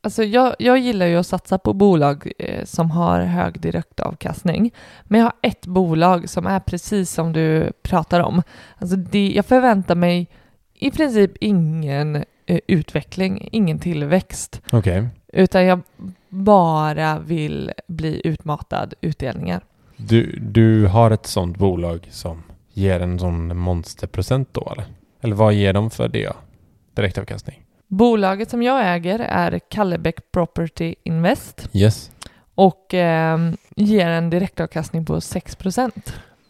Alltså 0.00 0.24
jag, 0.24 0.54
jag 0.58 0.78
gillar 0.78 1.06
ju 1.06 1.16
att 1.16 1.26
satsa 1.26 1.58
på 1.58 1.72
bolag 1.72 2.32
eh, 2.38 2.64
som 2.64 2.90
har 2.90 3.20
hög 3.20 3.60
direktavkastning. 3.60 4.74
Men 5.04 5.20
jag 5.20 5.26
har 5.26 5.34
ett 5.42 5.66
bolag 5.66 6.28
som 6.28 6.46
är 6.46 6.60
precis 6.60 7.10
som 7.10 7.32
du 7.32 7.72
pratar 7.82 8.20
om. 8.20 8.42
Alltså 8.78 8.96
det, 8.96 9.32
jag 9.32 9.46
förväntar 9.46 9.94
mig 9.94 10.28
i 10.74 10.90
princip 10.90 11.32
ingen 11.40 12.16
eh, 12.46 12.58
utveckling, 12.66 13.48
ingen 13.52 13.78
tillväxt. 13.78 14.62
Okej. 14.72 15.08
Utan 15.32 15.64
jag 15.64 15.80
bara 16.28 17.18
vill 17.18 17.72
bli 17.86 18.20
utmatad 18.24 18.94
utdelningar. 19.00 19.64
Du, 19.96 20.38
du 20.40 20.86
har 20.86 21.10
ett 21.10 21.26
sånt 21.26 21.56
bolag 21.58 22.08
som 22.10 22.42
ger 22.72 23.00
en 23.00 23.18
sån 23.18 23.56
monsterprocent 23.56 24.48
då 24.52 24.72
eller? 24.72 24.84
Eller 25.20 25.36
vad 25.36 25.54
ger 25.54 25.72
de 25.72 25.90
för 25.90 26.08
det? 26.08 26.32
Direktavkastning? 26.94 27.65
Bolaget 27.88 28.50
som 28.50 28.62
jag 28.62 28.94
äger 28.94 29.18
är 29.18 29.60
Kallebäck 29.70 30.32
Property 30.32 30.94
Invest 31.04 31.68
Yes. 31.72 32.10
och 32.54 32.94
eh, 32.94 33.38
ger 33.76 34.08
en 34.08 34.30
direktavkastning 34.30 35.04
på 35.04 35.20
6 35.20 35.56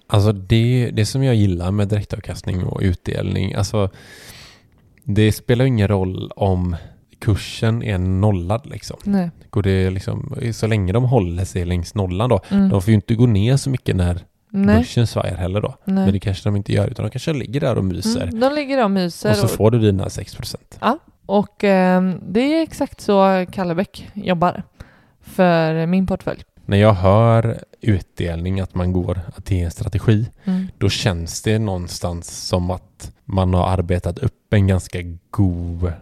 Alltså 0.07 0.33
det, 0.33 0.91
det 0.93 1.07
som 1.07 1.23
jag 1.25 1.35
gillar 1.35 1.71
med 1.71 1.89
direktavkastning 1.89 2.65
och 2.65 2.81
utdelning, 2.83 3.55
alltså 3.55 3.91
det 5.05 5.33
spelar 5.33 5.65
ingen 5.65 5.89
roll 5.89 6.31
om 6.37 6.77
kursen 7.19 7.83
är 7.83 7.99
nollad 7.99 8.67
liksom. 8.67 8.97
Nej. 9.05 9.31
Går 9.51 9.63
det 9.63 9.91
liksom, 9.91 10.37
så 10.53 10.67
länge 10.67 10.93
de 10.93 11.05
håller 11.05 11.45
sig 11.45 11.65
längs 11.65 11.95
nollan 11.95 12.31
då. 12.31 12.41
Mm. 12.51 12.69
De 12.69 12.83
får 12.83 12.89
ju 12.91 12.95
inte 12.95 13.15
gå 13.15 13.27
ner 13.27 13.57
så 13.57 13.71
mycket 13.71 13.97
när 13.97 14.21
Nej. 14.51 14.77
börsen 14.77 15.07
svajar 15.07 15.37
heller 15.37 15.61
då. 15.61 15.75
Nej. 15.85 16.05
Men 16.05 16.13
det 16.13 16.21
kanske 16.21 16.49
de 16.49 16.57
inte 16.57 16.73
gör 16.73 16.87
utan 16.89 17.05
de 17.05 17.11
kanske 17.11 17.33
ligger 17.33 17.61
där 17.61 17.79
och 17.79 17.85
myser. 17.85 18.23
Mm, 18.23 18.41
de 18.41 18.55
ligger 18.55 18.85
och 18.85 18.91
myser. 18.91 19.31
och 19.31 19.37
så 19.37 19.45
Och, 19.45 19.51
får 19.51 19.71
du 19.71 19.79
dina 19.79 20.05
6%. 20.05 20.57
Och 21.27 21.65
eh, 21.65 22.15
det 22.29 22.41
är 22.41 22.63
exakt 22.63 23.01
så 23.01 23.47
Kallebäck 23.53 24.09
jobbar 24.15 24.63
för 25.21 25.87
min 25.87 26.07
portfölj. 26.07 26.43
När 26.67 26.77
jag 26.77 26.93
hör 26.93 27.59
utdelning, 27.81 28.61
att 28.61 28.75
man 28.75 28.93
går, 28.93 29.21
att 29.37 29.47
det 29.47 29.61
är 29.61 29.65
en 29.65 29.71
strategi, 29.71 30.27
Mm. 30.45 30.67
då 30.79 30.89
känns 30.89 31.43
det 31.43 31.59
någonstans 31.59 32.47
som 32.49 32.71
att 32.71 33.13
man 33.25 33.55
har 33.55 33.69
arbetat 33.69 34.19
upp 34.19 34.53
en 34.55 34.67
ganska 34.67 34.99
god, 35.31 35.93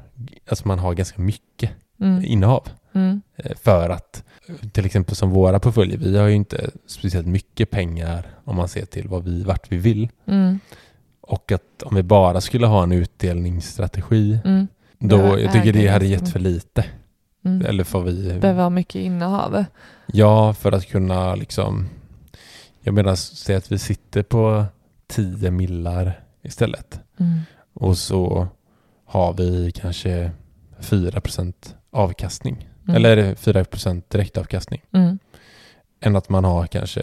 alltså 0.49 0.69
man 0.69 0.79
har 0.79 0.95
ganska 0.95 1.21
mycket 1.23 1.71
Mm. 2.01 2.25
innehav. 2.25 2.69
Mm. 2.95 3.23
Eh, 3.37 3.53
För 3.63 3.91
att 3.91 4.25
till 4.73 4.87
exempel 4.87 5.17
som 5.17 5.31
våra 5.31 5.61
portföljer, 5.61 5.99
vi 5.99 6.19
har 6.19 6.27
ju 6.29 6.35
inte 6.35 6.71
speciellt 6.87 7.27
mycket 7.27 7.71
pengar 7.71 8.27
om 8.45 8.57
man 8.57 8.69
ser 8.69 8.85
till 8.85 9.09
vad 9.09 9.25
vi, 9.25 9.43
vart 9.45 9.73
vi 9.73 9.77
vill. 9.77 10.09
Mm. 10.27 10.59
Och 11.21 11.53
att 11.53 11.83
om 11.85 11.97
vi 11.97 12.03
bara 12.03 12.41
skulle 12.41 12.67
ha 12.67 12.83
en 12.83 12.93
utdelningsstrategi, 12.93 14.39
Mm. 14.45 14.67
Då, 15.09 15.41
jag 15.41 15.53
tycker 15.53 15.73
det 15.73 15.89
hade 15.89 16.07
gett 16.07 16.29
för 16.29 16.39
lite. 16.39 16.85
Mm. 17.45 17.67
Eller 17.67 17.85
får 17.85 18.03
vi... 18.03 18.39
Behöver 18.39 18.63
ha 18.63 18.71
mycket 18.71 18.95
innehav. 18.95 19.65
Ja, 20.07 20.55
för 20.55 20.73
att 20.73 20.87
kunna 20.87 21.35
liksom... 21.35 21.89
Jag 22.81 22.95
menar, 22.95 23.15
säg 23.15 23.57
att 23.57 23.73
vi 23.73 23.79
sitter 23.79 24.23
på 24.23 24.65
10 25.07 25.51
millar 25.51 26.21
istället. 26.43 27.01
Mm. 27.21 27.41
Och 27.75 27.99
så 27.99 28.49
har 29.05 29.33
vi 29.33 29.73
kanske 29.75 30.31
4% 30.81 31.55
avkastning. 31.91 32.69
Mm. 32.85 32.97
Eller 32.97 33.35
4% 33.35 34.03
direktavkastning. 34.09 34.83
Mm. 34.93 35.19
Än 36.01 36.17
att 36.17 36.29
man 36.29 36.45
har 36.45 36.67
kanske 36.67 37.03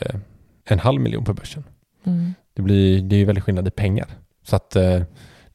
en 0.65 0.79
halv 0.79 1.01
miljon 1.01 1.23
på 1.23 1.33
börsen. 1.33 1.63
Mm. 2.03 2.33
Det, 2.53 2.61
blir, 2.61 3.01
det 3.01 3.15
är 3.15 3.17
ju 3.17 3.25
väldigt 3.25 3.43
skillnad 3.43 3.67
i 3.67 3.71
pengar. 3.71 4.07
Så 4.43 4.55
att 4.55 4.75
eh, 4.75 5.01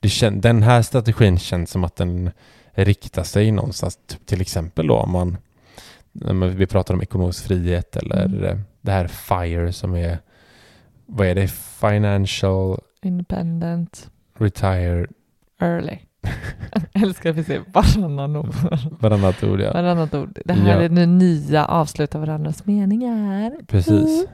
kän, 0.09 0.41
den 0.41 0.63
här 0.63 0.83
strategin 0.83 1.39
känns 1.39 1.71
som 1.71 1.85
att 1.85 1.97
den 1.97 2.31
riktar 2.73 3.23
sig 3.23 3.51
någonstans, 3.53 3.99
typ 4.07 4.27
till 4.27 4.41
exempel 4.41 4.87
då 4.87 4.95
om 4.97 5.11
man, 5.11 5.37
vi 6.57 6.67
pratar 6.67 6.95
om 6.95 7.03
ekonomisk 7.03 7.45
frihet 7.47 7.97
eller 7.97 8.25
Mm. 8.25 8.45
eh, 8.45 8.59
det 8.81 8.93
här 8.93 9.07
FIRE 9.09 9.73
som 9.73 9.95
är, 9.95 10.19
vad 11.07 11.27
är 11.27 11.35
det? 11.35 11.49
Financial 11.81 12.79
Independent 13.03 14.11
Retire, 14.39 15.07
early. 15.61 15.99
Jag 16.93 17.03
älskar 17.03 17.31
att 17.31 17.37
vi 17.37 17.45
ser 17.45 17.63
varannan 17.73 18.37
ord. 18.37 18.55
varannat 19.01 19.45
ord 19.45 19.61
ja. 19.61 19.73
Varannat 19.73 20.15
ord. 20.15 20.39
Det 20.45 20.53
här 20.53 20.69
Ja. 20.77 20.83
är 20.83 20.89
det 20.89 21.07
nya 21.07 21.65
avsluta 21.65 22.19
varandras 22.19 22.67
meningar. 22.67 23.53
Precis. 23.67 23.89
Mm. 24.21 24.27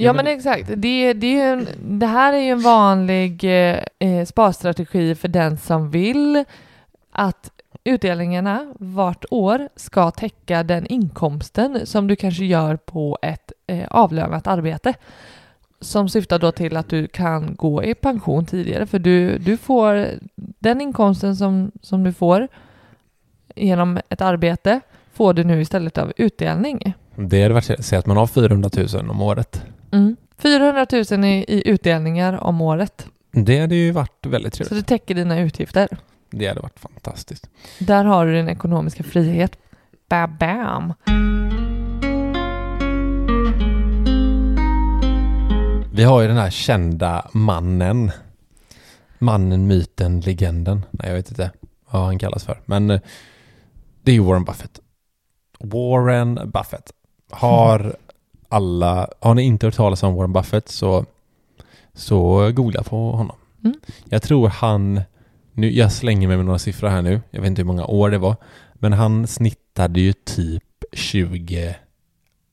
Ja 0.00 0.12
men 0.12 0.26
exakt, 0.26 0.70
det, 0.76 1.12
det, 1.12 1.40
är 1.40 1.52
en, 1.52 1.68
det 1.80 2.06
här 2.06 2.32
är 2.32 2.38
ju 2.38 2.50
en 2.50 2.60
vanlig 2.60 3.44
eh, 3.44 3.78
eh, 3.98 4.24
sparstrategi 4.26 5.14
för 5.14 5.28
den 5.28 5.58
som 5.58 5.90
vill 5.90 6.44
att 7.12 7.50
utdelningarna 7.84 8.74
vart 8.78 9.24
år 9.30 9.68
ska 9.76 10.10
täcka 10.10 10.62
den 10.62 10.86
inkomsten 10.86 11.86
som 11.86 12.06
du 12.06 12.16
kanske 12.16 12.44
gör 12.44 12.76
på 12.76 13.18
ett 13.22 13.52
eh, 13.66 13.86
avlönat 13.90 14.46
arbete. 14.46 14.94
Som 15.80 16.08
syftar 16.08 16.38
då 16.38 16.52
till 16.52 16.76
att 16.76 16.88
du 16.88 17.06
kan 17.06 17.54
gå 17.54 17.84
i 17.84 17.94
pension 17.94 18.46
tidigare 18.46 18.86
för 18.86 18.98
du, 18.98 19.38
du 19.38 19.56
får 19.56 20.06
den 20.36 20.80
inkomsten 20.80 21.36
som, 21.36 21.72
som 21.82 22.04
du 22.04 22.12
får 22.12 22.48
genom 23.54 24.00
ett 24.08 24.20
arbete 24.20 24.80
får 25.12 25.34
du 25.34 25.44
nu 25.44 25.60
istället 25.60 25.98
av 25.98 26.12
utdelning. 26.16 26.94
Det 27.16 27.42
hade 27.42 27.54
varit, 27.54 27.84
säg 27.84 27.98
att 27.98 28.06
man 28.06 28.16
har 28.16 28.26
400 28.26 28.70
000 28.94 29.10
om 29.10 29.22
året. 29.22 29.64
Mm. 29.92 30.16
400 30.38 30.86
000 31.10 31.24
i, 31.24 31.44
i 31.48 31.62
utdelningar 31.68 32.32
om 32.44 32.60
året. 32.60 33.06
Det 33.32 33.60
hade 33.60 33.74
ju 33.74 33.90
varit 33.90 34.26
väldigt 34.26 34.54
Så 34.54 34.64
trevligt. 34.64 34.86
det 34.86 34.88
täcker 34.98 35.14
dina 35.14 35.40
utgifter. 35.40 35.88
Det 36.30 36.46
hade 36.46 36.60
varit 36.60 36.80
fantastiskt. 36.80 37.50
Där 37.78 38.04
har 38.04 38.26
du 38.26 38.32
din 38.32 38.48
ekonomiska 38.48 39.02
frihet. 39.02 39.58
Bam, 40.08 40.36
bam. 40.36 40.92
Vi 45.92 46.04
har 46.04 46.20
ju 46.22 46.28
den 46.28 46.36
här 46.36 46.50
kända 46.50 47.30
mannen. 47.32 48.10
Mannen, 49.18 49.66
myten, 49.66 50.20
legenden. 50.20 50.84
Nej, 50.90 51.08
jag 51.08 51.14
vet 51.16 51.28
inte 51.30 51.50
vad 51.90 52.02
han 52.04 52.18
kallas 52.18 52.44
för. 52.44 52.60
Men 52.64 52.90
eh, 52.90 53.00
det 54.02 54.10
är 54.10 54.14
ju 54.14 54.22
Warren 54.22 54.44
Buffett. 54.44 54.80
Warren 55.60 56.34
Buffett 56.34 56.92
har 57.30 57.96
alla, 58.48 59.08
har 59.20 59.34
ni 59.34 59.42
inte 59.42 59.66
hört 59.66 59.74
talas 59.74 60.02
om 60.02 60.14
Warren 60.14 60.32
Buffett 60.32 60.68
så, 60.68 61.04
så 61.94 62.50
googla 62.52 62.82
på 62.82 63.10
honom. 63.12 63.36
Mm. 63.64 63.76
Jag 64.04 64.22
tror 64.22 64.48
han, 64.48 65.00
nu, 65.52 65.70
jag 65.70 65.92
slänger 65.92 66.28
mig 66.28 66.36
med 66.36 66.46
några 66.46 66.58
siffror 66.58 66.88
här 66.88 67.02
nu, 67.02 67.20
jag 67.30 67.40
vet 67.40 67.48
inte 67.48 67.62
hur 67.62 67.66
många 67.66 67.84
år 67.86 68.10
det 68.10 68.18
var, 68.18 68.36
men 68.74 68.92
han 68.92 69.26
snittade 69.26 70.00
ju 70.00 70.12
typ 70.12 70.64
20 70.92 71.76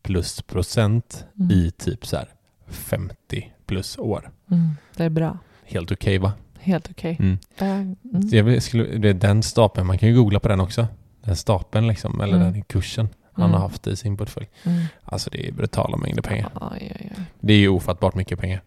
plus 0.03 0.41
procent 0.41 1.25
Mm. 1.39 1.51
i 1.51 1.71
typ 1.71 2.05
så 2.05 2.17
här 2.17 2.27
50 2.67 3.51
plus 3.65 3.97
år. 3.97 4.29
Mm, 4.51 4.69
det 4.97 5.03
är 5.03 5.09
bra. 5.09 5.37
Helt 5.65 5.91
okej 5.91 6.17
va? 6.17 6.33
Helt 6.59 6.89
okej. 6.91 7.17
Mm. 7.19 7.37
Eh, 7.57 8.39
mm. 8.39 8.61
Skulle, 8.61 8.97
det 8.97 9.09
är 9.09 9.13
den 9.13 9.43
stapeln, 9.43 9.87
man 9.87 9.97
kan 9.97 10.09
ju 10.09 10.15
googla 10.15 10.39
på 10.39 10.47
den 10.47 10.59
också. 10.59 10.87
Den 11.23 11.35
stapeln 11.35 11.87
liksom, 11.87 12.21
eller 12.21 12.35
Mm. 12.35 12.53
den 12.53 12.63
kursen 12.63 13.09
han 13.35 13.45
Mm. 13.45 13.53
har 13.53 13.59
haft 13.59 13.87
i 13.87 13.95
sin 13.95 14.17
portfölj. 14.17 14.47
Mm. 14.63 14.81
Alltså 15.05 15.29
det 15.29 15.47
är 15.47 15.51
brutala 15.51 15.97
mängder 15.97 16.21
pengar. 16.21 16.49
Oj, 16.55 16.69
oj, 16.71 17.11
oj. 17.17 17.23
Det 17.39 17.53
är 17.53 17.57
ju 17.57 17.69
ofattbart 17.69 18.15
mycket 18.15 18.39
pengar 18.39 18.61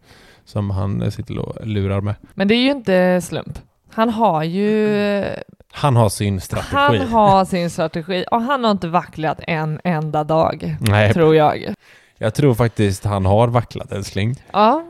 som 0.44 0.70
han 0.70 1.10
sitter 1.12 1.38
och 1.38 1.66
lurar 1.66 2.00
med. 2.00 2.14
Men 2.34 2.48
det 2.48 2.54
är 2.54 2.62
ju 2.62 2.70
inte 2.70 3.20
slump. 3.20 3.58
Han 3.92 4.08
har 4.10 4.42
ju... 4.42 5.24
Han 5.72 5.96
har 5.96 6.08
sin 6.08 6.40
strategi. 6.40 6.76
Han 6.76 6.98
har 7.08 7.44
sin 7.44 7.70
strategi 7.70 8.24
och 8.30 8.42
han 8.42 8.64
har 8.64 8.70
inte 8.70 8.88
vacklat 8.88 9.40
en 9.46 9.80
enda 9.84 10.24
dag, 10.24 10.76
Nej, 10.80 11.12
tror 11.14 11.34
jag. 11.36 11.74
jag 12.18 12.34
tror 12.34 12.54
faktiskt 12.54 13.04
han 13.04 13.26
har 13.26 13.48
vacklat 13.48 13.92
älskling. 13.92 14.34
Ja, 14.52 14.84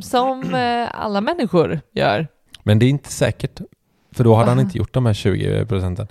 som 0.00 0.54
eh, 0.54 0.88
alla 1.04 1.20
människor 1.20 1.80
gör. 1.92 2.26
Men 2.62 2.78
det 2.78 2.86
är 2.86 2.90
inte 2.90 3.12
säkert. 3.12 3.60
För 4.12 4.24
då 4.24 4.34
hade 4.34 4.48
han 4.50 4.56
Va? 4.56 4.62
inte 4.62 4.78
gjort 4.78 4.94
de 4.94 5.06
här 5.06 5.12
20 5.14 5.66
procenten. 5.66 6.06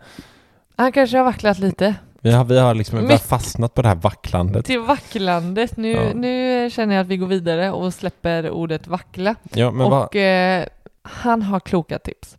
Han 0.75 0.91
kanske 0.91 1.17
har 1.17 1.23
vacklat 1.25 1.59
lite. 1.59 1.95
Vi 2.23 2.31
har, 2.31 2.43
vi 2.45 2.59
har 2.59 2.73
liksom 2.75 3.05
vi 3.05 3.11
har 3.11 3.17
fastnat 3.17 3.73
på 3.73 3.81
det 3.81 3.87
här 3.87 3.95
vacklandet. 3.95 4.65
Till 4.65 4.79
vacklandet. 4.79 5.77
Nu, 5.77 5.91
Ja. 5.91 6.13
nu 6.13 6.69
känner 6.69 6.95
jag 6.95 7.01
att 7.01 7.07
vi 7.07 7.17
går 7.17 7.27
vidare 7.27 7.71
och 7.71 7.93
släpper 7.93 8.49
ordet 8.49 8.87
vackla. 8.87 9.35
Ja, 9.53 9.71
men 9.71 9.85
och 9.85 9.91
vad? 9.91 10.15
eh, 10.15 10.65
han 11.01 11.41
har 11.41 11.59
kloka 11.59 11.99
tips. 11.99 12.37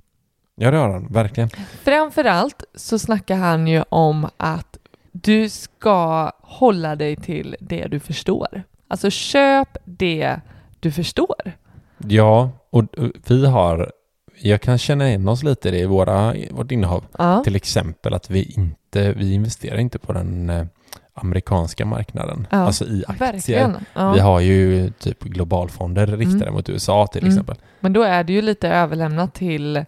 Ja, 0.56 0.70
det 0.70 0.76
har 0.76 0.88
han. 0.88 1.06
Verkligen. 1.06 1.50
Framförallt 1.82 2.64
så 2.74 2.98
snackar 2.98 3.36
han 3.36 3.66
ju 3.68 3.82
om 3.88 4.28
att 4.36 4.78
du 5.12 5.48
ska 5.48 6.30
hålla 6.42 6.96
dig 6.96 7.16
till 7.16 7.56
det 7.60 7.86
du 7.86 8.00
förstår. 8.00 8.62
Alltså 8.88 9.10
köp 9.10 9.76
det 9.84 10.40
du 10.80 10.92
förstår. 10.92 11.52
Ja, 11.98 12.50
och 12.70 12.84
vi 13.28 13.46
har... 13.46 13.92
Jag 14.38 14.60
kan 14.60 14.78
känna 14.78 15.08
igen 15.08 15.28
oss 15.28 15.42
lite 15.42 15.68
i 15.68 15.70
det 15.72 15.78
i 15.78 15.86
våra, 15.86 16.34
vårt 16.50 16.70
innehav. 16.72 17.04
Ja. 17.18 17.42
Till 17.44 17.56
exempel 17.56 18.14
att 18.14 18.30
vi 18.30 18.42
inte, 18.42 19.12
vi 19.12 19.32
investerar 19.32 19.78
inte 19.78 19.98
på 19.98 20.12
den 20.12 20.50
eh, 20.50 20.66
amerikanska 21.14 21.86
marknaden. 21.86 22.46
Ja, 22.50 22.58
alltså 22.58 22.84
i 22.84 23.04
aktier. 23.08 23.74
Ja. 23.94 24.12
Vi 24.12 24.20
har 24.20 24.40
ju 24.40 24.90
typ 24.90 25.22
globalfonder 25.22 26.06
riktade 26.06 26.42
Mm. 26.42 26.54
mot 26.54 26.68
USA 26.68 27.06
till 27.06 27.22
Mm. 27.22 27.32
exempel. 27.32 27.56
Men 27.80 27.92
då 27.92 28.02
är 28.02 28.24
det 28.24 28.32
ju 28.32 28.42
lite 28.42 28.68
överlämnat 28.68 29.34
till 29.34 29.84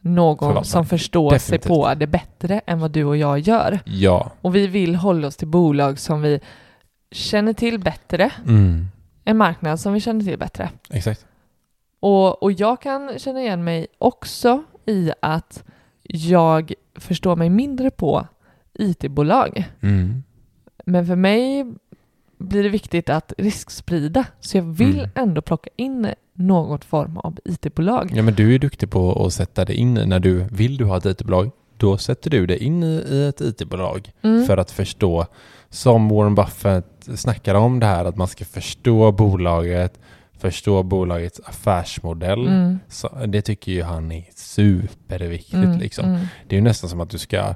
någon 0.00 0.38
Förvaltare. 0.38 0.64
som 0.64 0.86
förstår 0.86 1.30
Definitivt. 1.30 1.62
sig 1.62 1.68
på 1.68 1.94
det 1.94 2.06
bättre 2.06 2.60
än 2.66 2.80
vad 2.80 2.90
du 2.90 3.04
och 3.04 3.16
jag 3.16 3.38
gör. 3.38 3.80
Ja. 3.84 4.30
Och 4.40 4.56
vi 4.56 4.66
vill 4.66 4.94
hålla 4.94 5.26
oss 5.26 5.36
till 5.36 5.48
bolag 5.48 5.98
som 5.98 6.22
vi 6.22 6.40
känner 7.12 7.52
till 7.52 7.78
bättre, 7.78 8.30
Mm. 8.46 8.88
en 9.24 9.36
marknad 9.36 9.80
som 9.80 9.92
vi 9.92 10.00
känner 10.00 10.24
till 10.24 10.38
bättre. 10.38 10.70
Exakt. 10.90 11.26
Och, 12.02 12.42
och 12.42 12.52
jag 12.52 12.80
kan 12.80 13.18
känna 13.18 13.40
igen 13.40 13.64
mig 13.64 13.86
också 13.98 14.62
i 14.86 15.12
att 15.22 15.64
jag 16.02 16.72
förstår 16.94 17.36
mig 17.36 17.50
mindre 17.50 17.90
på 17.90 18.26
IT-bolag. 18.74 19.64
Mm. 19.80 20.22
Men 20.84 21.06
för 21.06 21.16
mig 21.16 21.72
blir 22.38 22.62
det 22.62 22.68
viktigt 22.68 23.10
att 23.10 23.32
risksprida, 23.38 24.24
så 24.40 24.56
jag 24.56 24.62
vill 24.62 24.98
Mm. 24.98 25.10
ändå 25.14 25.42
plocka 25.42 25.70
in 25.76 26.08
något 26.34 26.84
form 26.84 27.18
av 27.18 27.38
IT-bolag. 27.44 28.12
Ja, 28.14 28.22
men 28.22 28.34
du 28.34 28.54
är 28.54 28.58
duktig 28.58 28.90
på 28.90 29.24
att 29.26 29.32
sätta 29.32 29.64
dig 29.64 29.76
in 29.76 29.94
när 29.94 30.20
du 30.20 30.44
vill 30.50 30.76
du 30.76 30.84
ha 30.84 30.96
ett 30.96 31.06
IT-bolag. 31.06 31.50
Då 31.76 31.98
sätter 31.98 32.30
du 32.30 32.46
dig 32.46 32.58
in 32.58 32.82
i, 32.82 33.04
i 33.10 33.26
ett 33.28 33.40
IT-bolag 33.40 34.12
Mm. 34.22 34.46
för 34.46 34.56
att 34.56 34.70
förstå, 34.70 35.26
som 35.70 36.08
Warren 36.08 36.34
Buffett 36.34 37.08
snackar 37.14 37.54
om 37.54 37.80
det 37.80 37.86
här, 37.86 38.04
att 38.04 38.16
man 38.16 38.28
ska 38.28 38.44
förstå 38.44 39.12
bolaget, 39.12 40.00
förstå 40.42 40.82
bolagets 40.82 41.40
affärsmodell. 41.44 42.46
Mm. 42.46 42.78
Det 43.26 43.42
tycker 43.42 43.72
ju 43.72 43.82
han 43.82 44.12
är 44.12 44.24
superviktigt. 44.34 45.54
Mm, 45.54 45.78
liksom. 45.78 46.04
mm. 46.04 46.26
Det 46.48 46.54
är 46.54 46.58
ju 46.58 46.64
nästan 46.64 46.90
som 46.90 47.00
att 47.00 47.10
du 47.10 47.18
ska 47.18 47.54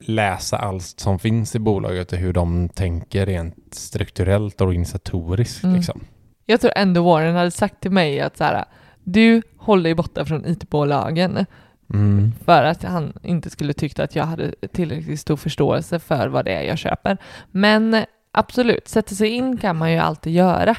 läsa 0.00 0.58
allt 0.58 0.82
som 0.82 1.18
finns 1.18 1.54
i 1.54 1.58
bolaget 1.58 2.12
och 2.12 2.18
hur 2.18 2.32
de 2.32 2.68
tänker 2.68 3.26
rent 3.26 3.74
strukturellt 3.74 4.60
och 4.60 4.66
organisatoriskt. 4.66 5.64
Mm. 5.64 5.76
Liksom. 5.76 6.00
Jag 6.46 6.60
tror 6.60 6.72
ändå 6.76 7.02
Warren 7.02 7.36
hade 7.36 7.50
sagt 7.50 7.80
till 7.80 7.90
mig 7.90 8.20
att 8.20 8.36
så 8.36 8.44
här, 8.44 8.64
du 9.04 9.42
håller 9.56 9.82
dig 9.82 9.94
borta 9.94 10.24
från 10.24 10.46
IT-bolagen 10.46 11.46
Mm. 11.94 12.32
för 12.44 12.64
att 12.64 12.82
han 12.82 13.12
inte 13.22 13.50
skulle 13.50 13.72
tyckt 13.72 13.98
att 13.98 14.16
jag 14.16 14.24
hade 14.24 14.54
tillräckligt 14.72 15.20
stor 15.20 15.36
förståelse 15.36 15.98
för 15.98 16.28
vad 16.28 16.44
det 16.44 16.52
är 16.52 16.62
jag 16.62 16.78
köper. 16.78 17.18
Men 17.50 18.04
absolut, 18.32 18.88
sätta 18.88 19.14
sig 19.14 19.28
in 19.28 19.56
kan 19.56 19.76
man 19.76 19.92
ju 19.92 19.98
alltid 19.98 20.32
göra. 20.32 20.76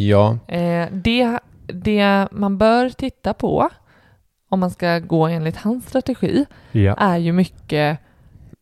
Ja, 0.00 0.38
Eh, 0.48 0.88
det, 0.92 1.38
det 1.66 2.28
man 2.30 2.58
bör 2.58 2.90
titta 2.90 3.34
på 3.34 3.68
om 4.48 4.60
man 4.60 4.70
ska 4.70 4.98
gå 4.98 5.26
enligt 5.26 5.56
hans 5.56 5.86
strategi 5.88 6.46
ja. 6.72 6.94
är 6.94 7.16
ju 7.16 7.32
mycket 7.32 7.98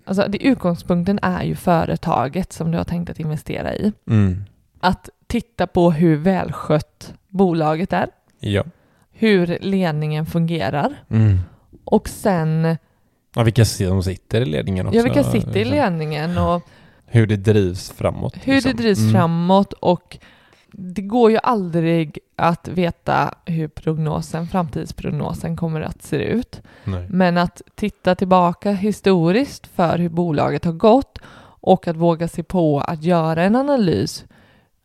Alltså 0.04 0.26
det, 0.28 0.46
utgångspunkten 0.46 1.18
är 1.22 1.42
ju 1.44 1.54
företaget 1.54 2.52
som 2.52 2.70
du 2.70 2.78
har 2.78 2.84
tänkt 2.84 3.10
att 3.10 3.20
investera 3.20 3.74
i. 3.74 3.92
Mm. 4.10 4.44
Att 4.80 5.08
titta 5.26 5.66
på 5.66 5.90
hur 5.90 6.16
välskött 6.16 7.14
bolaget 7.28 7.92
är, 7.92 8.08
ja. 8.40 8.64
hur 9.12 9.58
ledningen 9.60 10.26
fungerar 10.26 10.94
Mm. 11.10 11.38
och 11.84 12.08
sen 12.08 12.76
Ja, 13.34 13.42
vilka 13.42 13.64
som 13.64 14.02
sitter 14.02 14.40
i 14.40 14.44
ledningen 14.44 14.86
också. 14.86 14.96
ja, 14.98 15.02
vilka 15.04 15.24
sitter 15.24 15.50
i 15.56 15.64
liksom. 15.64 15.70
ledningen 15.76 16.38
och 16.38 16.62
Hur 17.06 17.26
det 17.26 17.36
drivs 17.36 17.90
framåt. 17.90 18.34
hur 18.44 18.54
liksom. 18.54 18.72
det 18.72 18.82
drivs 18.82 18.98
Mm. 18.98 19.12
framåt 19.12 19.72
och 19.72 20.18
det 20.78 21.02
går 21.02 21.30
ju 21.30 21.38
aldrig 21.42 22.18
att 22.36 22.68
veta 22.68 23.34
hur 23.44 23.68
prognosen, 23.68 24.46
framtidsprognosen 24.46 25.56
kommer 25.56 25.80
att 25.80 26.02
se 26.02 26.16
ut. 26.16 26.62
Nej. 26.84 27.06
Men 27.10 27.38
att 27.38 27.62
titta 27.74 28.14
tillbaka 28.14 28.72
historiskt 28.72 29.66
för 29.66 29.98
hur 29.98 30.08
bolaget 30.08 30.64
har 30.64 30.72
gått 30.72 31.18
och 31.60 31.88
att 31.88 31.96
våga 31.96 32.28
sig 32.28 32.44
på 32.44 32.80
att 32.80 33.02
göra 33.02 33.42
en 33.42 33.56
analys 33.56 34.24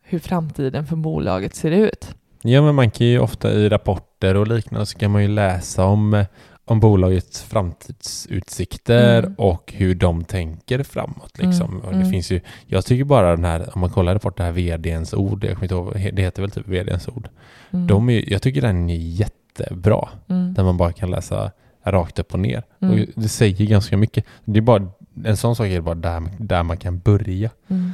hur 0.02 0.20
framtiden 0.20 0.86
för 0.86 0.96
bolaget 0.96 1.56
ser 1.56 1.72
ut. 1.72 2.16
Ja, 2.42 2.62
men 2.62 2.76
man 2.76 2.92
kan 2.92 3.08
ju 3.08 3.20
ofta 3.20 3.52
i 3.52 3.70
rapporter 3.70 4.36
och 4.36 4.48
liknande 4.48 4.86
så 4.86 4.98
kan 4.98 5.12
man 5.12 5.22
ju 5.22 5.28
läsa 5.28 5.86
om, 5.86 6.14
eh, 6.14 6.26
om 6.72 6.80
bolagets 6.80 7.44
framtidsutsikter 7.44 9.20
Mm. 9.20 9.34
och 9.38 9.74
hur 9.78 9.96
de 9.96 10.24
tänker 10.24 10.84
framåt. 10.84 11.38
Liksom. 11.38 11.72
Mm, 11.72 11.90
det 11.90 11.96
mm. 11.96 12.10
finns 12.10 12.32
ju, 12.32 12.42
jag 12.66 12.86
tycker 12.86 13.04
bara 13.04 13.36
den 13.36 13.46
här, 13.46 13.70
om 13.74 13.82
man 13.82 13.90
kollar 13.90 14.18
på 14.18 14.30
det 14.30 14.44
här 14.44 14.52
vdns 14.52 15.14
ord, 15.14 15.44
jag 15.44 15.54
kommer 15.54 15.64
inte 15.64 15.76
ihåg, 15.76 16.14
det 16.16 16.22
heter 16.22 16.42
väl 16.42 16.52
typ 16.52 16.68
vdns 16.68 17.08
ord. 17.08 17.30
Mm. 17.72 17.88
De 17.88 18.10
är, 18.10 18.32
jag 18.32 18.42
tycker 18.42 18.62
den 18.62 18.90
är 18.90 18.96
jättebra, 18.96 20.10
mm. 20.28 20.54
där 20.54 20.64
man 20.64 20.78
bara 20.78 20.92
kan 20.92 21.12
läsa 21.12 21.52
rakt 21.84 22.20
upp 22.20 22.34
och 22.34 22.40
ner. 22.40 22.64
Mm. 22.80 22.94
Och 22.94 23.08
det 23.16 23.30
säger 23.30 23.66
ganska 23.66 23.98
mycket. 23.98 24.26
Det 24.46 24.60
är 24.60 24.62
bara, 24.62 24.88
en 25.26 25.38
sån 25.38 25.56
sak 25.56 25.68
är 25.68 25.82
bara 25.82 25.96
där, 25.96 26.24
där 26.40 26.64
man 26.64 26.78
kan 26.78 27.00
börja. 27.00 27.50
Mm. 27.68 27.94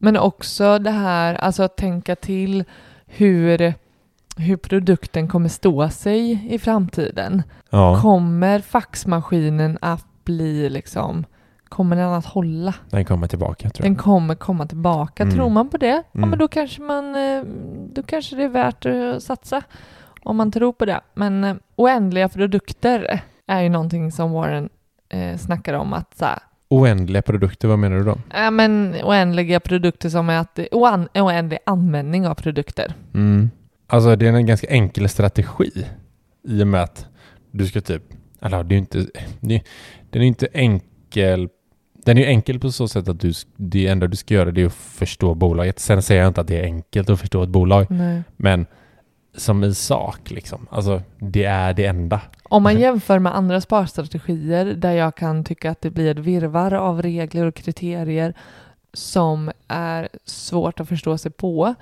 Men 0.00 0.16
också 0.16 0.78
det 0.78 0.90
här, 0.90 1.34
alltså 1.34 1.62
att 1.62 1.76
tänka 1.76 2.16
till 2.16 2.64
hur, 3.06 3.74
hur 4.38 4.56
produkten 4.56 5.28
kommer 5.28 5.48
stå 5.48 5.88
sig 5.88 6.54
i 6.54 6.58
framtiden. 6.58 7.42
Ja, 7.70 7.98
Kommer 8.02 8.58
faxmaskinen 8.60 9.78
att 9.80 10.06
bli 10.24 10.70
liksom, 10.70 11.24
kommer 11.68 11.96
den 11.96 12.08
att 12.12 12.26
hålla? 12.26 12.74
den 12.90 13.04
kommer 13.04 13.26
tillbaka 13.26 13.70
tror 13.70 13.82
Den 13.84 13.92
jag. 13.94 14.02
kommer 14.02 14.34
komma 14.34 14.66
tillbaka. 14.66 15.22
Mm. 15.22 15.34
Tror 15.34 15.48
man 15.48 15.68
på 15.68 15.76
det, 15.76 15.86
ja 15.86 16.02
Mm. 16.18 16.30
men 16.30 16.38
då 16.38 16.48
kanske 16.48 16.82
man, 16.82 17.14
eh, 17.16 17.42
då 17.92 18.02
kanske 18.02 18.36
det 18.36 18.44
är 18.44 18.48
värt 18.48 18.86
att 18.86 19.22
satsa 19.22 19.62
om 20.22 20.36
man 20.36 20.52
tror 20.52 20.72
på 20.72 20.84
det. 20.84 21.00
Men 21.14 21.44
eh, 21.44 21.56
oändliga 21.76 22.28
produkter 22.28 23.20
är 23.46 23.60
ju 23.60 23.68
någonting 23.68 24.12
som 24.12 24.32
Warren 24.32 24.68
eh, 25.08 25.36
snackar 25.36 25.74
om 25.74 25.92
att 25.92 26.16
så 26.18 26.24
här, 26.24 26.38
Oändliga 26.70 27.22
produkter, 27.22 27.68
vad 27.68 27.78
menar 27.78 27.96
du 27.96 28.04
då? 28.04 28.18
Ja, 28.34 28.50
men 28.50 28.94
oändliga 29.04 29.60
produkter 29.60 30.08
som 30.08 30.28
är 30.30 30.38
att 30.38 30.58
oan, 30.72 31.08
oändlig 31.14 31.58
användning 31.66 32.26
av 32.26 32.34
produkter. 32.34 32.94
Mm. 33.14 33.50
Alltså 33.90 34.16
det 34.16 34.28
är 34.28 34.32
en 34.32 34.46
ganska 34.46 34.66
enkel 34.66 35.08
strategi 35.08 35.86
i 36.48 36.62
och 36.62 36.66
med 36.66 36.82
att 36.82 37.06
du 37.50 37.66
ska 37.66 37.80
typ, 37.80 38.02
eller 38.42 38.64
det 38.64 38.74
är 38.74 38.76
ju 38.76 38.78
inte, 38.78 38.98
det, 39.40 39.62
den 40.10 40.22
är 40.22 40.24
ju 40.24 40.26
inte 40.26 40.48
enkel, 40.52 41.48
den 42.04 42.18
är 42.18 42.22
ju 42.22 42.26
enkel 42.26 42.60
på 42.60 42.72
så 42.72 42.88
sätt 42.88 43.08
att 43.08 43.20
du, 43.20 43.32
det 43.56 43.86
enda 43.86 44.06
du 44.06 44.16
ska 44.16 44.34
göra 44.34 44.50
det 44.50 44.62
är 44.62 44.66
att 44.66 44.72
förstå 44.72 45.34
bolaget. 45.34 45.78
Sen 45.78 46.02
säger 46.02 46.20
jag 46.20 46.30
inte 46.30 46.40
att 46.40 46.46
det 46.46 46.60
är 46.60 46.64
enkelt 46.64 47.10
att 47.10 47.20
förstå 47.20 47.42
ett 47.42 47.48
bolag, 47.48 47.86
Nej. 47.90 48.22
men 48.36 48.66
som 49.36 49.64
i 49.64 49.74
sak 49.74 50.30
liksom, 50.30 50.66
alltså 50.70 51.02
det 51.18 51.44
är 51.44 51.74
det 51.74 51.86
enda. 51.86 52.20
Om 52.42 52.62
man 52.62 52.80
jämför 52.80 53.18
med 53.18 53.36
andra 53.36 53.60
sparstrategier 53.60 54.64
där 54.64 54.92
jag 54.92 55.14
kan 55.14 55.44
tycka 55.44 55.70
att 55.70 55.80
det 55.80 55.90
blir 55.90 56.10
ett 56.10 56.18
virvar 56.18 56.74
av 56.74 57.02
regler 57.02 57.46
och 57.46 57.54
kriterier 57.54 58.34
som 58.92 59.50
är 59.68 60.08
svårt 60.24 60.80
att 60.80 60.88
förstå 60.88 61.18
sig 61.18 61.30
på 61.30 61.74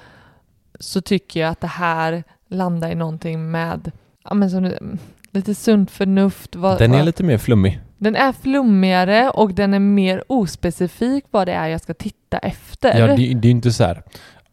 så 0.81 1.01
tycker 1.01 1.41
jag 1.41 1.51
att 1.51 1.61
det 1.61 1.67
här 1.67 2.25
landar 2.49 2.91
i 2.91 2.95
någonting 2.95 3.51
med 3.51 3.93
ja, 4.25 4.35
men 4.35 4.51
som, 4.51 4.73
lite 5.31 5.55
sunt 5.55 5.91
förnuft. 5.91 6.57
Vad, 6.57 6.79
Den 6.79 6.93
är 6.93 6.97
vad- 6.97 7.07
lite 7.07 7.25
mer 7.25 7.39
flummig. 7.39 7.81
den 7.99 8.17
är 8.17 8.33
flummigare 8.33 9.31
och 9.31 9.55
den 9.55 9.75
är 9.75 9.79
mer 9.79 10.25
ospecifik 10.29 11.25
vad 11.31 11.49
det 11.49 11.53
är 11.53 11.69
jag 11.69 11.81
ska 11.81 11.95
titta 11.95 12.39
efter. 12.39 12.99
Ja, 13.01 13.07
det, 13.07 13.17
det 13.17 13.23
är 13.23 13.45
ju 13.45 13.51
inte 13.51 13.73
så 13.73 13.85
här, 13.85 14.03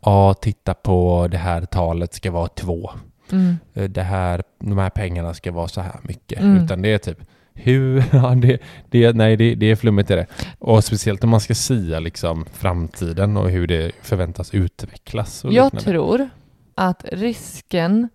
ja, 0.01 0.33
titta 0.33 0.73
på 0.73 1.27
det 1.31 1.37
här 1.37 1.61
talet 1.65 2.13
ska 2.13 2.31
vara 2.31 2.47
två. 2.47 2.91
mm. 3.31 3.57
Eh, 3.73 3.83
Det 3.83 4.01
här, 4.03 4.43
de 4.59 4.77
här 4.77 4.89
pengarna 4.89 5.33
ska 5.33 5.51
vara 5.51 5.67
så 5.67 5.81
här 5.81 5.95
mycket. 6.03 6.39
Mm. 6.41 6.63
Utan 6.63 6.81
det 6.81 6.93
är 6.93 6.97
typ, 6.97 7.19
hur, 7.55 8.03
ja, 8.13 8.35
det, 8.35 8.59
det, 8.89 9.15
nej, 9.15 9.37
det, 9.37 9.55
det 9.55 9.71
är 9.71 9.75
flummigt 9.75 10.11
är 10.11 10.15
det. 10.17 10.25
Och 10.59 10.83
speciellt 10.83 11.23
om 11.23 11.29
man 11.29 11.39
ska 11.39 11.53
sia 11.55 11.99
liksom 11.99 12.45
framtiden 12.53 13.37
och 13.37 13.49
hur 13.49 13.67
det 13.67 13.91
förväntas 14.01 14.53
utvecklas. 14.53 15.43
Jag 15.43 15.51
liknande. 15.51 15.79
tror 15.81 16.29
att 16.75 17.05
risken 17.11 18.09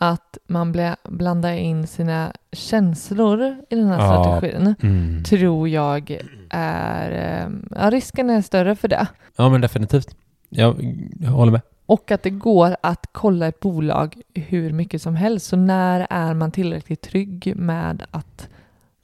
att 0.00 0.38
man 0.46 0.74
bla- 0.74 0.96
blandar 1.08 1.52
in 1.52 1.86
sina 1.86 2.32
känslor 2.52 3.56
i 3.70 3.76
den 3.76 3.86
här 3.88 3.98
Ja. 3.98 4.22
strategin 4.24 4.74
Mm. 4.82 5.24
tror 5.24 5.68
jag 5.68 6.18
är... 6.50 7.10
eh, 7.44 7.50
Ja, 7.70 7.90
risken 7.90 8.30
är 8.30 8.42
större 8.42 8.76
för 8.76 8.88
det. 8.88 9.06
Ja, 9.36 9.48
men 9.48 9.60
definitivt. 9.60 10.16
Jag, 10.48 10.96
jag 11.20 11.30
håller 11.30 11.52
med. 11.52 11.60
Och 11.86 12.10
att 12.10 12.22
det 12.22 12.30
går 12.30 12.76
att 12.82 13.06
kolla 13.12 13.46
ett 13.48 13.60
bolag 13.60 14.14
hur 14.34 14.72
mycket 14.72 15.02
som 15.02 15.16
helst. 15.16 15.46
Så 15.46 15.56
när 15.56 16.06
är 16.10 16.34
man 16.34 16.50
tillräckligt 16.50 17.00
trygg 17.02 17.52
med 17.56 18.02
att 18.10 18.48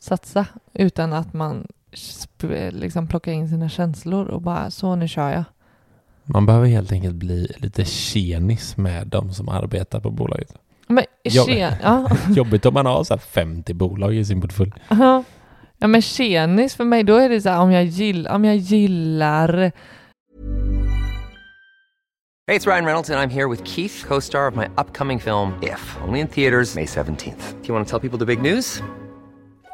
satsa 0.04 0.46
utan 0.72 1.12
att 1.12 1.32
man 1.32 1.66
liksom 2.70 3.06
plockar 3.06 3.32
in 3.32 3.48
sina 3.48 3.68
känslor 3.68 4.26
och 4.26 4.42
bara 4.42 4.70
så 4.70 4.96
nu 4.96 5.08
kör 5.08 5.30
jag. 5.30 5.44
Man 6.24 6.46
behöver 6.46 6.66
helt 6.66 6.92
enkelt 6.92 7.14
bli 7.14 7.52
lite 7.56 7.84
tjenis 7.84 8.76
med 8.76 9.06
de 9.06 9.32
som 9.32 9.48
arbetar 9.48 10.00
på 10.00 10.10
bolaget. 10.10 10.54
Men, 10.86 11.04
tje- 11.24 11.76
ja. 11.82 12.08
Jobbigt 12.28 12.66
om 12.66 12.74
man 12.74 12.86
har 12.86 13.04
så 13.04 13.14
här 13.14 13.18
50 13.18 13.74
bolag 13.74 14.14
i 14.14 14.24
sin 14.24 14.40
portfölj. 14.40 14.72
Ja. 14.88 15.24
ja 15.78 15.86
men 15.86 16.02
tjenis 16.02 16.74
för 16.74 16.84
mig 16.84 17.04
då 17.04 17.16
är 17.16 17.28
det 17.28 17.40
så 17.40 17.48
här 17.48 17.60
om 17.60 17.72
jag, 17.72 17.84
gill, 17.84 18.26
om 18.26 18.44
jag 18.44 18.56
gillar 18.56 19.72
Hey, 22.46 22.56
it's 22.58 22.66
Ryan 22.66 22.84
Reynolds, 22.84 23.10
and 23.10 23.18
I'm 23.18 23.30
here 23.30 23.48
with 23.48 23.64
Keith, 23.64 24.04
co 24.08 24.20
star 24.20 24.46
of 24.50 24.54
my 24.56 24.66
upcoming 24.76 25.18
film, 25.20 25.54
If, 25.62 25.96
only 26.06 26.20
in 26.20 26.28
theaters, 26.28 26.74
May 26.74 26.84
17th. 26.84 27.62
Do 27.62 27.68
you 27.68 27.74
want 27.74 27.88
to 27.88 27.90
tell 27.90 28.00
people 28.10 28.18
the 28.18 28.26
big 28.26 28.42
news? 28.42 28.82